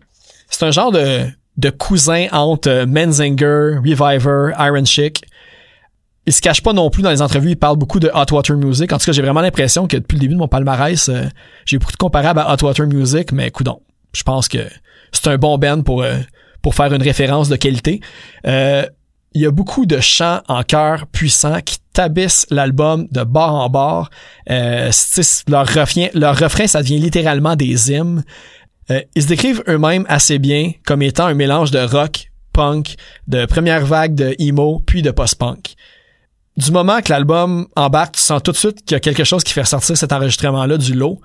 C'est 0.48 0.64
un 0.64 0.70
genre 0.70 0.92
de 0.92 1.26
de 1.56 1.70
cousin 1.70 2.26
entre 2.32 2.68
euh, 2.68 2.86
Menzinger, 2.86 3.78
Reviver, 3.78 4.52
Iron 4.58 4.84
Chick. 4.84 5.24
Il 6.26 6.32
se 6.32 6.40
cache 6.40 6.62
pas 6.62 6.72
non 6.72 6.90
plus 6.90 7.02
dans 7.02 7.10
les 7.10 7.22
entrevues, 7.22 7.50
il 7.50 7.56
parle 7.56 7.76
beaucoup 7.76 8.00
de 8.00 8.10
Hot 8.12 8.34
Water 8.34 8.56
Music. 8.56 8.92
En 8.92 8.98
tout 8.98 9.04
cas, 9.04 9.12
j'ai 9.12 9.22
vraiment 9.22 9.42
l'impression 9.42 9.86
que 9.86 9.96
depuis 9.96 10.16
le 10.16 10.20
début 10.20 10.34
de 10.34 10.38
mon 10.38 10.48
palmarès, 10.48 11.08
euh, 11.08 11.24
j'ai 11.66 11.78
beaucoup 11.78 11.92
de 11.92 11.96
comparables 11.96 12.40
à 12.40 12.52
Hot 12.52 12.64
Water 12.64 12.86
Music, 12.86 13.30
mais 13.32 13.50
coudon. 13.50 13.80
Je 14.12 14.22
pense 14.22 14.48
que 14.48 14.58
c'est 15.12 15.28
un 15.28 15.36
bon 15.36 15.56
band 15.58 15.82
pour 15.82 16.02
euh, 16.02 16.16
pour 16.66 16.74
faire 16.74 16.92
une 16.92 17.02
référence 17.02 17.48
de 17.48 17.54
qualité. 17.54 18.00
Euh, 18.44 18.84
il 19.34 19.40
y 19.40 19.46
a 19.46 19.52
beaucoup 19.52 19.86
de 19.86 20.00
chants 20.00 20.40
en 20.48 20.64
chœur 20.64 21.06
puissants 21.06 21.60
qui 21.60 21.76
tabissent 21.92 22.44
l'album 22.50 23.06
de 23.12 23.22
bord 23.22 23.54
en 23.54 23.68
bord. 23.70 24.10
Euh, 24.50 24.90
leur, 25.46 25.68
refrain, 25.68 26.08
leur 26.12 26.36
refrain, 26.36 26.66
ça 26.66 26.82
devient 26.82 26.98
littéralement 26.98 27.54
des 27.54 27.92
hymnes. 27.92 28.24
Euh, 28.90 29.00
ils 29.14 29.22
se 29.22 29.28
décrivent 29.28 29.62
eux-mêmes 29.68 30.06
assez 30.08 30.40
bien 30.40 30.72
comme 30.84 31.02
étant 31.02 31.26
un 31.26 31.34
mélange 31.34 31.70
de 31.70 31.78
rock, 31.78 32.32
punk, 32.52 32.96
de 33.28 33.46
première 33.46 33.86
vague 33.86 34.16
de 34.16 34.34
emo, 34.40 34.82
puis 34.84 35.02
de 35.02 35.12
post-punk. 35.12 35.76
Du 36.56 36.72
moment 36.72 37.00
que 37.00 37.12
l'album 37.12 37.68
embarque, 37.76 38.16
tu 38.16 38.22
sens 38.22 38.42
tout 38.42 38.50
de 38.50 38.56
suite 38.56 38.84
qu'il 38.84 38.96
y 38.96 38.96
a 38.96 39.00
quelque 39.00 39.22
chose 39.22 39.44
qui 39.44 39.52
fait 39.52 39.60
ressortir 39.60 39.96
cet 39.96 40.12
enregistrement-là 40.12 40.78
du 40.78 40.94
lot. 40.94 41.20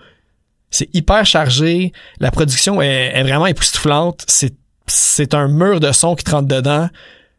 C'est 0.69 0.93
hyper 0.93 1.25
chargé, 1.25 1.93
la 2.19 2.29
production 2.29 2.79
est, 2.79 3.11
est 3.15 3.23
vraiment 3.23 3.47
époustouflante, 3.47 4.23
c'est 4.27 4.60
c'est 4.91 5.33
un 5.33 5.47
mur 5.47 5.79
de 5.79 5.91
son 5.91 6.15
qui 6.15 6.23
te 6.23 6.31
rentre 6.31 6.47
dedans, 6.47 6.89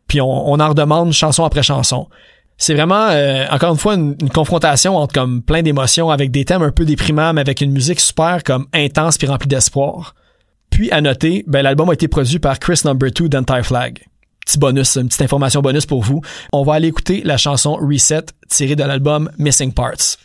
puis 0.07 0.21
on, 0.21 0.51
on 0.51 0.59
en 0.61 0.69
redemande 0.69 1.13
chanson 1.13 1.45
après 1.45 1.63
chanson. 1.63 2.09
C'est 2.59 2.75
vraiment, 2.75 3.09
euh, 3.09 3.45
encore 3.51 3.73
une 3.73 3.79
fois, 3.79 3.95
une, 3.95 4.17
une 4.21 4.31
confrontation 4.31 4.97
entre 4.97 5.15
comme 5.15 5.43
plein 5.43 5.63
d'émotions 5.63 6.11
avec 6.11 6.31
des 6.31 6.45
thèmes 6.45 6.63
un 6.63 6.71
peu 6.71 6.85
déprimants, 6.85 7.33
mais 7.33 7.41
avec 7.41 7.61
une 7.61 7.73
musique 7.73 8.01
super 8.01 8.45
comme 8.45 8.67
intense 8.73 9.19
puis 9.19 9.27
remplie 9.27 9.49
d'espoir. 9.49 10.15
Puis 10.71 10.91
à 10.91 11.01
noter, 11.01 11.45
ben, 11.47 11.63
l'album 11.63 11.91
a 11.91 11.95
été 11.95 12.09
produit 12.09 12.39
par 12.39 12.59
Chris 12.59 12.81
Number 12.85 13.11
2 13.11 13.29
d'Anti 13.29 13.63
Flag. 13.63 14.05
Petit 14.47 14.59
bonus, 14.59 14.97
une 14.97 15.09
petite 15.09 15.23
information 15.23 15.61
bonus 15.61 15.87
pour 15.87 16.03
vous. 16.03 16.21
On 16.53 16.63
va 16.63 16.75
aller 16.75 16.89
écouter 16.89 17.23
la 17.25 17.37
chanson 17.37 17.75
Reset 17.75 18.27
tirée 18.49 18.75
de 18.75 18.83
l'album 18.83 19.31
Missing 19.39 19.73
Parts. 19.73 20.17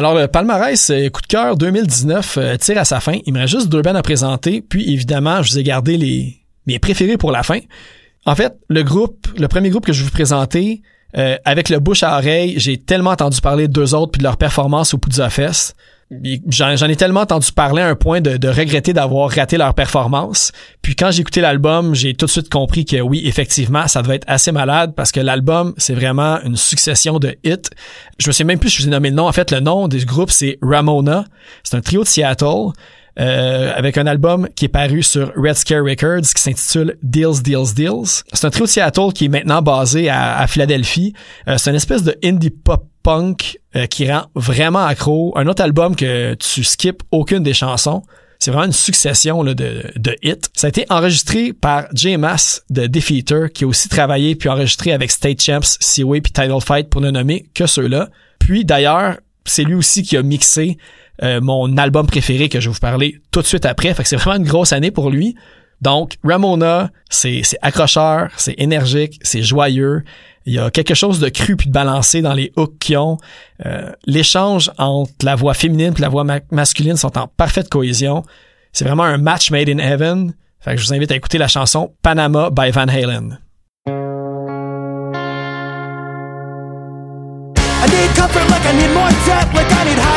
Alors, 0.00 0.14
le 0.14 0.28
palmarès 0.28 0.88
euh, 0.88 1.10
coup 1.10 1.20
de 1.20 1.26
cœur 1.26 1.58
2019 1.58 2.38
euh, 2.38 2.56
tire 2.56 2.78
à 2.78 2.86
sa 2.86 3.00
fin. 3.00 3.18
Il 3.26 3.34
me 3.34 3.38
reste 3.38 3.52
juste 3.52 3.68
deux 3.68 3.82
bands 3.82 3.94
à 3.94 4.00
présenter, 4.00 4.62
puis 4.66 4.90
évidemment, 4.94 5.42
je 5.42 5.50
vous 5.50 5.58
ai 5.58 5.62
gardé 5.62 5.98
les 5.98 6.38
mes 6.66 6.78
préférés 6.78 7.18
pour 7.18 7.30
la 7.32 7.42
fin. 7.42 7.58
En 8.24 8.34
fait, 8.34 8.56
le 8.70 8.82
groupe, 8.82 9.26
le 9.38 9.46
premier 9.46 9.68
groupe 9.68 9.84
que 9.84 9.92
je 9.92 10.00
vais 10.00 10.06
vous 10.06 10.10
présenter, 10.10 10.80
euh, 11.18 11.36
avec 11.44 11.68
le 11.68 11.80
bouche 11.80 12.02
à 12.02 12.16
oreille, 12.16 12.54
j'ai 12.56 12.78
tellement 12.78 13.10
entendu 13.10 13.42
parler 13.42 13.68
d'eux 13.68 13.94
autres 13.94 14.12
puis 14.12 14.20
de 14.20 14.24
leur 14.24 14.38
performance 14.38 14.94
au 14.94 14.96
Poudza 14.96 15.28
Fest. 15.28 15.76
J'en 16.48 16.88
ai 16.88 16.96
tellement 16.96 17.20
entendu 17.20 17.52
parler 17.52 17.82
à 17.82 17.88
un 17.88 17.94
point 17.94 18.20
de, 18.20 18.36
de 18.36 18.48
regretter 18.48 18.92
d'avoir 18.92 19.30
raté 19.30 19.56
leur 19.56 19.74
performance. 19.74 20.50
Puis 20.82 20.96
quand 20.96 21.12
j'ai 21.12 21.20
écouté 21.20 21.40
l'album, 21.40 21.94
j'ai 21.94 22.14
tout 22.14 22.26
de 22.26 22.30
suite 22.30 22.48
compris 22.48 22.84
que 22.84 23.00
oui, 23.00 23.22
effectivement, 23.26 23.86
ça 23.86 24.02
devait 24.02 24.16
être 24.16 24.24
assez 24.26 24.50
malade 24.50 24.94
parce 24.96 25.12
que 25.12 25.20
l'album, 25.20 25.72
c'est 25.76 25.94
vraiment 25.94 26.40
une 26.42 26.56
succession 26.56 27.20
de 27.20 27.36
hits. 27.44 27.70
Je 28.18 28.28
me 28.28 28.32
sais 28.32 28.42
même 28.42 28.58
plus 28.58 28.70
si 28.70 28.78
je 28.78 28.82
vous 28.82 28.88
ai 28.88 28.90
nommé 28.90 29.10
le 29.10 29.16
nom. 29.16 29.28
En 29.28 29.32
fait, 29.32 29.52
le 29.52 29.60
nom 29.60 29.86
du 29.86 30.04
groupe, 30.04 30.32
c'est 30.32 30.58
Ramona. 30.62 31.24
C'est 31.62 31.76
un 31.76 31.80
trio 31.80 32.02
de 32.02 32.08
Seattle. 32.08 32.72
Euh, 33.18 33.72
avec 33.74 33.98
un 33.98 34.06
album 34.06 34.48
qui 34.54 34.66
est 34.66 34.68
paru 34.68 35.02
sur 35.02 35.32
Red 35.36 35.54
Scare 35.54 35.84
Records 35.84 36.32
qui 36.34 36.40
s'intitule 36.40 36.96
Deals, 37.02 37.42
Deals, 37.42 37.74
Deals. 37.74 38.22
C'est 38.32 38.46
un 38.46 38.50
trio 38.50 38.66
de 38.66 38.70
Seattle 38.70 39.12
qui 39.14 39.26
est 39.26 39.28
maintenant 39.28 39.62
basé 39.62 40.08
à, 40.08 40.46
Philadelphie. 40.46 41.12
Euh, 41.48 41.56
c'est 41.58 41.70
une 41.70 41.76
espèce 41.76 42.02
de 42.02 42.16
indie 42.22 42.50
pop 42.50 42.86
punk 43.02 43.58
euh, 43.76 43.86
qui 43.86 44.10
rend 44.10 44.26
vraiment 44.34 44.84
accro. 44.84 45.32
Un 45.36 45.46
autre 45.46 45.62
album 45.62 45.96
que 45.96 46.34
tu 46.34 46.64
skips 46.64 47.02
aucune 47.10 47.42
des 47.42 47.54
chansons. 47.54 48.02
C'est 48.38 48.50
vraiment 48.50 48.66
une 48.66 48.72
succession 48.72 49.44
de, 49.44 49.52
de 49.52 50.16
hits. 50.22 50.36
Ça 50.54 50.68
a 50.68 50.68
été 50.68 50.86
enregistré 50.88 51.52
par 51.52 51.86
J. 51.92 52.16
Mass 52.16 52.62
de 52.70 52.86
Defeater, 52.86 53.52
qui 53.52 53.64
a 53.64 53.66
aussi 53.66 53.90
travaillé 53.90 54.34
puis 54.34 54.48
enregistré 54.48 54.92
avec 54.92 55.10
State 55.10 55.42
Champs, 55.42 55.76
Seaway 55.80 56.22
puis 56.22 56.32
Tidal 56.32 56.60
Fight 56.62 56.88
pour 56.88 57.02
ne 57.02 57.10
nommer 57.10 57.50
que 57.54 57.66
ceux-là. 57.66 58.08
Puis 58.38 58.64
d'ailleurs, 58.64 59.18
c'est 59.44 59.64
lui 59.64 59.74
aussi 59.74 60.02
qui 60.02 60.16
a 60.16 60.22
mixé 60.22 60.78
euh, 61.22 61.40
mon 61.40 61.76
album 61.76 62.06
préféré 62.06 62.48
que 62.48 62.60
je 62.60 62.68
vais 62.68 62.72
vous 62.74 62.80
parler 62.80 63.16
tout 63.30 63.40
de 63.42 63.46
suite 63.46 63.66
après. 63.66 63.92
Fait 63.94 64.02
que 64.02 64.08
c'est 64.08 64.16
vraiment 64.16 64.36
une 64.42 64.48
grosse 64.48 64.72
année 64.72 64.90
pour 64.90 65.10
lui. 65.10 65.34
Donc, 65.80 66.16
Ramona, 66.22 66.90
c'est 67.08 67.42
accrocheur, 67.62 68.28
c'est 68.36 68.54
énergique, 68.58 69.18
c'est 69.22 69.42
joyeux. 69.42 70.02
Il 70.46 70.52
y 70.54 70.58
a 70.58 70.70
quelque 70.70 70.94
chose 70.94 71.20
de 71.20 71.28
cru 71.28 71.56
puis 71.56 71.68
de 71.68 71.72
balancé 71.72 72.20
dans 72.22 72.34
les 72.34 72.52
hooks 72.56 72.78
qu'ils 72.78 72.98
ont. 72.98 73.16
Euh, 73.64 73.90
L'échange 74.06 74.70
entre 74.78 75.12
la 75.22 75.36
voix 75.36 75.54
féminine 75.54 75.94
et 75.96 76.00
la 76.00 76.08
voix 76.08 76.24
ma- 76.24 76.40
masculine 76.50 76.96
sont 76.96 77.16
en 77.18 77.26
parfaite 77.28 77.68
cohésion. 77.70 78.22
C'est 78.72 78.84
vraiment 78.84 79.04
un 79.04 79.18
match 79.18 79.50
made 79.50 79.68
in 79.68 79.78
heaven. 79.78 80.34
Fait 80.60 80.76
je 80.76 80.84
vous 80.84 80.92
invite 80.92 81.10
à 81.12 81.16
écouter 81.16 81.38
la 81.38 81.48
chanson 81.48 81.92
Panama 82.02 82.50
by 82.50 82.70
Van 82.70 82.88
Halen. 82.88 83.38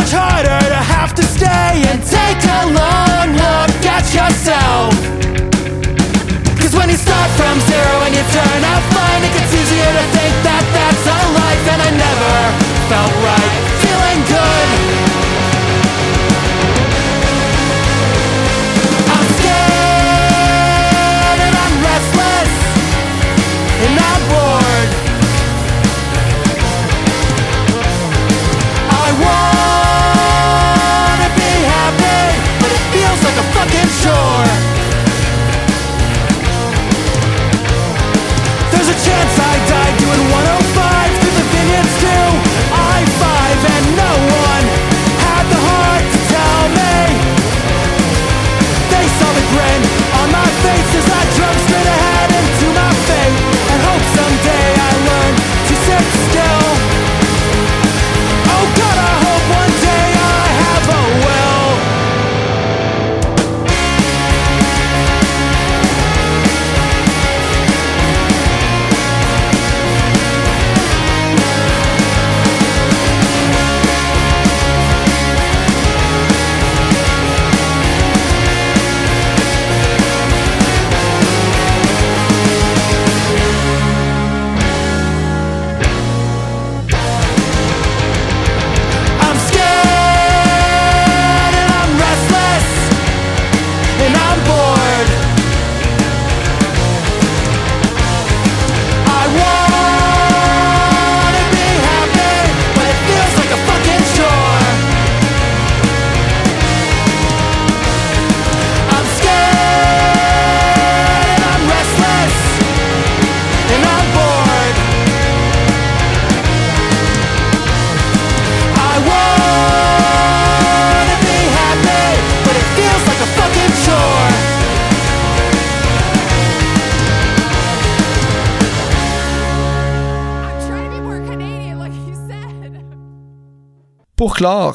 much 0.00 0.12
harder 0.12 0.60
to 0.68 0.80
have 0.96 1.12
to 1.14 1.22
stay 1.22 1.84
and 1.90 2.00
take 2.00 2.40
a 2.40 2.62
long 2.72 3.28
look 3.36 3.84
at 3.84 4.06
yourself. 4.16 4.92
Cause 6.56 6.74
when 6.74 6.88
you 6.88 6.96
start 6.96 7.28
from 7.36 7.60
zero 7.68 7.94
and 8.08 8.14
you 8.16 8.24
turn 8.32 8.60
out 8.64 8.82
fine, 8.96 9.22
it 9.28 9.32
gets 9.36 9.52
easier 9.52 9.90
to 9.98 10.04
think 10.16 10.34
that 10.48 10.64
that's 10.72 11.04
our 11.04 11.28
life. 11.36 11.64
And 11.72 11.80
I 11.84 11.90
never 12.06 12.34
felt 12.88 13.12
right, 13.28 13.52
feeling 13.84 14.20
good. 14.24 14.99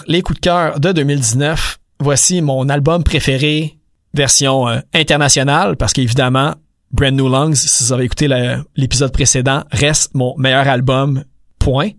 Les 0.07 0.21
coups 0.21 0.39
de 0.39 0.45
cœur 0.45 0.79
de 0.79 0.91
2019, 0.91 1.79
voici 1.99 2.41
mon 2.41 2.69
album 2.69 3.03
préféré 3.03 3.77
version 4.13 4.67
euh, 4.67 4.79
internationale 4.93 5.75
parce 5.77 5.93
qu'évidemment 5.93 6.53
Brand 6.91 7.13
New 7.13 7.27
Lungs, 7.27 7.55
si 7.55 7.83
vous 7.83 7.93
avez 7.93 8.05
écouté 8.05 8.29
l'épisode 8.75 9.11
précédent, 9.11 9.63
reste 9.71 10.13
mon 10.13 10.35
meilleur 10.37 10.67
album. 10.67 11.23
Point. 11.59 11.89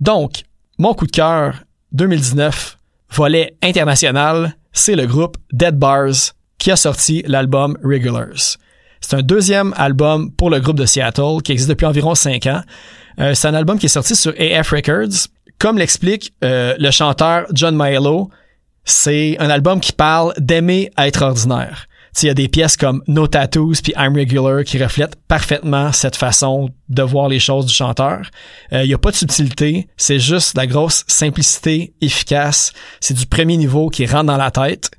Donc, 0.00 0.44
mon 0.78 0.94
coup 0.94 1.06
de 1.06 1.10
cœur 1.10 1.64
2019, 1.92 2.78
volet 3.10 3.56
international, 3.62 4.56
c'est 4.72 4.94
le 4.94 5.06
groupe 5.06 5.36
Dead 5.52 5.76
Bars 5.76 6.32
qui 6.58 6.70
a 6.70 6.76
sorti 6.76 7.24
l'album 7.26 7.76
Regulars. 7.82 8.56
C'est 9.00 9.16
un 9.16 9.22
deuxième 9.22 9.74
album 9.76 10.30
pour 10.30 10.48
le 10.48 10.60
groupe 10.60 10.78
de 10.78 10.86
Seattle 10.86 11.42
qui 11.42 11.52
existe 11.52 11.68
depuis 11.68 11.86
environ 11.86 12.14
cinq 12.14 12.46
ans. 12.46 12.62
Euh, 13.18 13.34
c'est 13.34 13.48
un 13.48 13.54
album 13.54 13.78
qui 13.78 13.86
est 13.86 13.90
sorti 13.90 14.14
sur 14.14 14.32
AF 14.38 14.70
Records. 14.70 15.28
Comme 15.58 15.78
l'explique 15.78 16.34
euh, 16.44 16.74
le 16.78 16.90
chanteur 16.90 17.46
John 17.52 17.76
Milo, 17.76 18.30
c'est 18.84 19.36
un 19.38 19.50
album 19.50 19.80
qui 19.80 19.92
parle 19.92 20.32
d'aimer 20.38 20.90
être 20.98 21.22
ordinaire. 21.22 21.88
Il 22.22 22.26
y 22.26 22.30
a 22.30 22.34
des 22.34 22.48
pièces 22.48 22.78
comme 22.78 23.02
No 23.08 23.26
Tattoos 23.26 23.82
puis 23.82 23.92
I'm 23.96 24.16
Regular 24.16 24.64
qui 24.64 24.82
reflètent 24.82 25.16
parfaitement 25.28 25.92
cette 25.92 26.16
façon 26.16 26.70
de 26.88 27.02
voir 27.02 27.28
les 27.28 27.38
choses 27.38 27.66
du 27.66 27.74
chanteur. 27.74 28.30
Euh, 28.72 28.84
Il 28.84 28.90
y 28.90 28.94
a 28.94 28.98
pas 28.98 29.10
de 29.10 29.16
subtilité, 29.16 29.88
c'est 29.98 30.18
juste 30.18 30.56
la 30.56 30.66
grosse 30.66 31.04
simplicité 31.08 31.94
efficace. 32.00 32.72
C'est 33.00 33.14
du 33.14 33.26
premier 33.26 33.58
niveau 33.58 33.90
qui 33.90 34.06
rentre 34.06 34.24
dans 34.24 34.38
la 34.38 34.50
tête. 34.50 34.90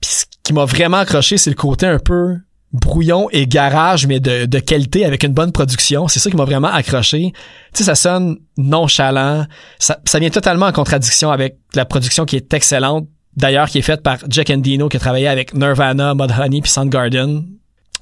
Puis 0.00 0.10
ce 0.10 0.24
qui 0.42 0.52
m'a 0.52 0.64
vraiment 0.64 0.96
accroché, 0.96 1.38
c'est 1.38 1.50
le 1.50 1.56
côté 1.56 1.86
un 1.86 2.00
peu 2.00 2.38
brouillon 2.74 3.28
et 3.30 3.46
garage, 3.46 4.06
mais 4.06 4.18
de, 4.18 4.46
de 4.46 4.58
qualité 4.58 5.04
avec 5.04 5.22
une 5.22 5.32
bonne 5.32 5.52
production. 5.52 6.08
C'est 6.08 6.18
ça 6.18 6.28
qui 6.28 6.36
m'a 6.36 6.44
vraiment 6.44 6.68
accroché. 6.68 7.32
Tu 7.32 7.38
sais, 7.72 7.84
ça 7.84 7.94
sonne 7.94 8.36
nonchalant. 8.58 9.46
Ça, 9.78 10.00
ça 10.04 10.18
vient 10.18 10.30
totalement 10.30 10.66
en 10.66 10.72
contradiction 10.72 11.30
avec 11.30 11.56
la 11.74 11.84
production 11.84 12.24
qui 12.24 12.36
est 12.36 12.52
excellente. 12.52 13.08
D'ailleurs, 13.36 13.68
qui 13.68 13.78
est 13.78 13.82
faite 13.82 14.02
par 14.02 14.18
Jack 14.28 14.50
Endino, 14.50 14.88
qui 14.88 14.96
a 14.96 15.00
travaillé 15.00 15.28
avec 15.28 15.54
Nirvana, 15.54 16.14
Mudhoney 16.14 16.60
puis 16.60 16.70
Soundgarden. 16.70 17.44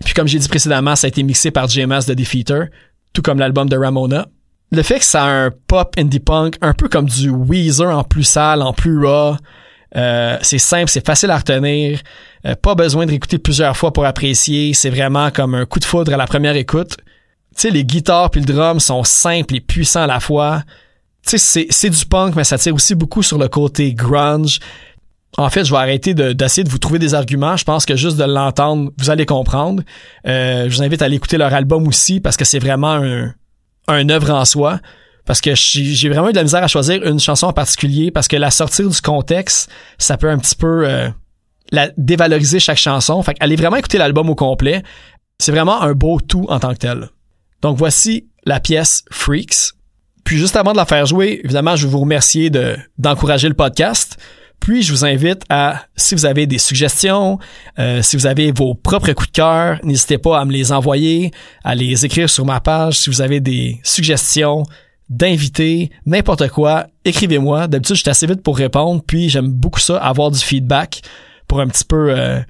Puis 0.04 0.14
comme 0.14 0.26
j'ai 0.26 0.38
dit 0.38 0.48
précédemment, 0.48 0.96
ça 0.96 1.06
a 1.06 1.08
été 1.08 1.22
mixé 1.22 1.50
par 1.50 1.68
JMS 1.68 2.06
de 2.08 2.14
Defeater, 2.14 2.66
tout 3.12 3.22
comme 3.22 3.38
l'album 3.38 3.68
de 3.68 3.76
Ramona. 3.76 4.26
Le 4.70 4.82
fait 4.82 4.98
que 4.98 5.04
ça 5.04 5.24
a 5.24 5.28
un 5.28 5.50
pop 5.50 5.94
indie 5.98 6.18
punk, 6.18 6.56
un 6.62 6.72
peu 6.72 6.88
comme 6.88 7.06
du 7.06 7.28
Weezer 7.28 7.94
en 7.94 8.04
plus 8.04 8.24
sale, 8.24 8.62
en 8.62 8.72
plus 8.72 9.04
raw, 9.04 9.36
euh, 9.96 10.38
c'est 10.42 10.58
simple, 10.58 10.88
c'est 10.88 11.04
facile 11.04 11.30
à 11.30 11.38
retenir. 11.38 12.00
Euh, 12.46 12.54
pas 12.54 12.74
besoin 12.74 13.04
de 13.04 13.10
réécouter 13.10 13.38
plusieurs 13.38 13.76
fois 13.76 13.92
pour 13.92 14.04
apprécier. 14.04 14.72
C'est 14.74 14.90
vraiment 14.90 15.30
comme 15.30 15.54
un 15.54 15.66
coup 15.66 15.78
de 15.78 15.84
foudre 15.84 16.12
à 16.14 16.16
la 16.16 16.26
première 16.26 16.56
écoute. 16.56 16.96
Tu 17.54 17.62
sais, 17.62 17.70
les 17.70 17.84
guitares 17.84 18.30
puis 18.30 18.40
le 18.40 18.46
drum 18.46 18.80
sont 18.80 19.04
simples 19.04 19.56
et 19.56 19.60
puissants 19.60 20.02
à 20.02 20.06
la 20.06 20.20
fois. 20.20 20.62
Tu 21.26 21.38
sais, 21.38 21.66
c'est, 21.70 21.90
du 21.90 22.06
punk, 22.06 22.34
mais 22.34 22.44
ça 22.44 22.58
tire 22.58 22.74
aussi 22.74 22.94
beaucoup 22.94 23.22
sur 23.22 23.38
le 23.38 23.48
côté 23.48 23.92
grunge. 23.92 24.58
En 25.38 25.48
fait, 25.50 25.64
je 25.64 25.70
vais 25.70 25.78
arrêter 25.78 26.14
de- 26.14 26.32
d'essayer 26.32 26.64
de 26.64 26.68
vous 26.68 26.78
trouver 26.78 26.98
des 26.98 27.14
arguments. 27.14 27.56
Je 27.56 27.64
pense 27.64 27.86
que 27.86 27.94
juste 27.96 28.16
de 28.16 28.24
l'entendre, 28.24 28.90
vous 28.98 29.08
allez 29.10 29.24
comprendre. 29.24 29.82
Euh, 30.26 30.68
je 30.68 30.76
vous 30.76 30.82
invite 30.82 31.00
à 31.00 31.04
aller 31.06 31.16
écouter 31.16 31.36
leur 31.38 31.54
album 31.54 31.86
aussi 31.86 32.20
parce 32.20 32.36
que 32.36 32.44
c'est 32.44 32.58
vraiment 32.58 32.92
un, 32.94 33.32
un 33.88 34.08
œuvre 34.08 34.30
en 34.30 34.44
soi. 34.44 34.80
Parce 35.24 35.40
que 35.40 35.54
j'ai 35.54 36.08
vraiment 36.08 36.28
eu 36.28 36.32
de 36.32 36.36
la 36.36 36.42
misère 36.42 36.64
à 36.64 36.68
choisir 36.68 37.02
une 37.04 37.20
chanson 37.20 37.46
en 37.46 37.52
particulier 37.52 38.10
parce 38.10 38.26
que 38.26 38.36
la 38.36 38.50
sortir 38.50 38.88
du 38.88 39.00
contexte, 39.00 39.70
ça 39.98 40.16
peut 40.16 40.28
un 40.28 40.38
petit 40.38 40.56
peu 40.56 40.88
euh, 40.88 41.08
la 41.70 41.90
dévaloriser 41.96 42.58
chaque 42.58 42.78
chanson. 42.78 43.22
Fait 43.22 43.36
allez 43.40 43.56
vraiment 43.56 43.76
écouter 43.76 43.98
l'album 43.98 44.28
au 44.30 44.34
complet. 44.34 44.82
C'est 45.38 45.52
vraiment 45.52 45.80
un 45.82 45.92
beau 45.92 46.20
tout 46.20 46.46
en 46.48 46.58
tant 46.58 46.72
que 46.72 46.78
tel. 46.78 47.08
Donc 47.62 47.76
voici 47.76 48.28
la 48.44 48.58
pièce 48.58 49.04
Freaks. 49.10 49.74
Puis 50.24 50.38
juste 50.38 50.56
avant 50.56 50.72
de 50.72 50.76
la 50.76 50.86
faire 50.86 51.06
jouer, 51.06 51.40
évidemment, 51.44 51.76
je 51.76 51.86
veux 51.86 51.92
vous 51.92 52.00
remercier 52.00 52.50
de 52.50 52.76
d'encourager 52.98 53.48
le 53.48 53.54
podcast. 53.54 54.18
Puis 54.62 54.82
je 54.82 54.92
vous 54.92 55.04
invite 55.04 55.42
à, 55.48 55.86
si 55.96 56.14
vous 56.14 56.24
avez 56.24 56.46
des 56.46 56.58
suggestions, 56.58 57.40
euh, 57.80 58.00
si 58.00 58.16
vous 58.16 58.26
avez 58.26 58.52
vos 58.52 58.74
propres 58.76 59.10
coups 59.12 59.28
de 59.28 59.32
cœur, 59.32 59.80
n'hésitez 59.82 60.18
pas 60.18 60.38
à 60.38 60.44
me 60.44 60.52
les 60.52 60.70
envoyer, 60.70 61.32
à 61.64 61.74
les 61.74 62.06
écrire 62.06 62.30
sur 62.30 62.44
ma 62.44 62.60
page. 62.60 62.98
Si 62.98 63.10
vous 63.10 63.20
avez 63.20 63.40
des 63.40 63.80
suggestions 63.82 64.62
d'invités, 65.16 65.90
n'importe 66.06 66.48
quoi, 66.48 66.86
écrivez-moi. 67.04 67.68
D'habitude, 67.68 67.96
je 67.96 68.00
suis 68.00 68.10
assez 68.10 68.26
vite 68.26 68.42
pour 68.42 68.56
répondre. 68.56 69.02
Puis 69.06 69.28
j'aime 69.28 69.48
beaucoup 69.48 69.80
ça, 69.80 69.98
avoir 69.98 70.30
du 70.30 70.38
feedback 70.38 71.02
pour 71.46 71.60
un 71.60 71.68
petit 71.68 71.84
peu 71.84 72.10
euh, 72.10 72.40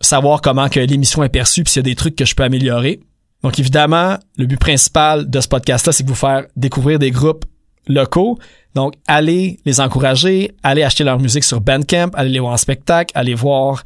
savoir 0.00 0.40
comment 0.40 0.68
que 0.68 0.80
l'émission 0.80 1.22
est 1.22 1.28
perçue, 1.28 1.62
puis 1.62 1.72
s'il 1.72 1.80
y 1.80 1.86
a 1.86 1.90
des 1.90 1.94
trucs 1.94 2.16
que 2.16 2.24
je 2.24 2.34
peux 2.34 2.42
améliorer. 2.42 3.00
Donc 3.42 3.58
évidemment, 3.58 4.16
le 4.36 4.46
but 4.46 4.58
principal 4.58 5.30
de 5.30 5.40
ce 5.40 5.46
podcast-là, 5.46 5.92
c'est 5.92 6.02
de 6.02 6.08
vous 6.08 6.16
faire 6.16 6.46
découvrir 6.56 6.98
des 6.98 7.12
groupes 7.12 7.44
locaux. 7.86 8.38
Donc 8.74 8.94
allez 9.06 9.60
les 9.64 9.80
encourager, 9.80 10.52
allez 10.62 10.82
acheter 10.82 11.04
leur 11.04 11.20
musique 11.20 11.44
sur 11.44 11.60
Bandcamp, 11.60 12.10
allez 12.14 12.30
les 12.30 12.40
voir 12.40 12.52
en 12.52 12.56
spectacle, 12.56 13.12
allez 13.14 13.34
voir, 13.34 13.84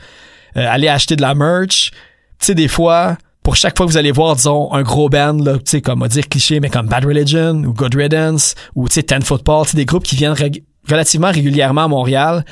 euh, 0.56 0.66
allez 0.68 0.88
acheter 0.88 1.16
de 1.16 1.22
la 1.22 1.34
merch. 1.34 1.90
Tu 2.38 2.46
sais, 2.46 2.54
des 2.54 2.68
fois, 2.68 3.18
pour 3.42 3.56
chaque 3.56 3.76
fois 3.76 3.86
que 3.86 3.90
vous 3.90 3.98
allez 3.98 4.12
voir, 4.12 4.36
disons, 4.36 4.72
un 4.72 4.82
gros 4.82 5.08
band, 5.08 5.38
là, 5.38 5.54
tu 5.54 5.62
sais, 5.66 5.80
comme 5.80 6.02
on 6.02 6.06
dire 6.06 6.28
cliché, 6.28 6.60
mais 6.60 6.70
comme 6.70 6.86
Bad 6.86 7.04
Religion 7.04 7.54
ou 7.64 7.72
Good 7.72 7.94
Riddance 7.94 8.54
ou 8.74 8.88
tu 8.88 8.94
sais, 8.94 9.02
Ten 9.02 9.22
Football, 9.22 9.64
tu 9.64 9.70
sais, 9.72 9.76
des 9.76 9.84
groupes 9.84 10.04
qui 10.04 10.16
viennent 10.16 10.36
relativement 10.88 11.30
régulièrement 11.30 11.84
à 11.84 11.88
Montréal, 11.88 12.44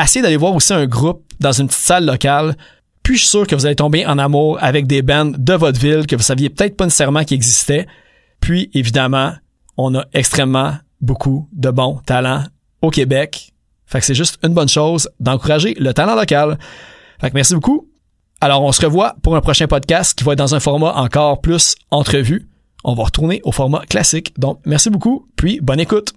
essayez 0.00 0.22
d'aller 0.22 0.36
voir 0.36 0.54
aussi 0.54 0.72
un 0.72 0.86
groupe 0.86 1.22
dans 1.40 1.52
une 1.52 1.68
petite 1.68 1.80
salle 1.80 2.06
locale. 2.06 2.56
Puis 3.02 3.14
je 3.14 3.20
suis 3.20 3.28
sûr 3.28 3.46
que 3.46 3.54
vous 3.54 3.66
allez 3.66 3.76
tomber 3.76 4.04
en 4.04 4.18
amour 4.18 4.58
avec 4.60 4.86
des 4.88 5.02
bands 5.02 5.26
de 5.26 5.52
votre 5.54 5.78
ville 5.78 6.06
que 6.06 6.16
vous 6.16 6.22
saviez 6.22 6.50
peut-être 6.50 6.76
pas 6.76 6.84
nécessairement 6.84 7.24
qui 7.24 7.34
existaient. 7.34 7.86
Puis 8.40 8.70
évidemment, 8.74 9.32
on 9.76 9.94
a 9.94 10.04
extrêmement 10.12 10.74
beaucoup 11.00 11.48
de 11.52 11.70
bons 11.70 12.00
talents 12.04 12.44
au 12.82 12.90
Québec. 12.90 13.52
Fait 13.86 14.00
que 14.00 14.06
c'est 14.06 14.14
juste 14.14 14.38
une 14.42 14.54
bonne 14.54 14.68
chose 14.68 15.08
d'encourager 15.20 15.76
le 15.78 15.94
talent 15.94 16.16
local. 16.16 16.58
Fait 17.20 17.30
que 17.30 17.34
merci 17.34 17.54
beaucoup. 17.54 17.88
Alors 18.40 18.62
on 18.62 18.72
se 18.72 18.84
revoit 18.84 19.16
pour 19.22 19.36
un 19.36 19.40
prochain 19.40 19.66
podcast 19.66 20.16
qui 20.16 20.24
va 20.24 20.32
être 20.32 20.38
dans 20.38 20.54
un 20.54 20.60
format 20.60 20.94
encore 20.94 21.40
plus 21.40 21.74
entrevue. 21.90 22.48
On 22.84 22.94
va 22.94 23.04
retourner 23.04 23.40
au 23.44 23.52
format 23.52 23.80
classique. 23.80 24.38
Donc 24.38 24.60
merci 24.64 24.90
beaucoup, 24.90 25.26
puis 25.36 25.60
bonne 25.60 25.80
écoute. 25.80 26.12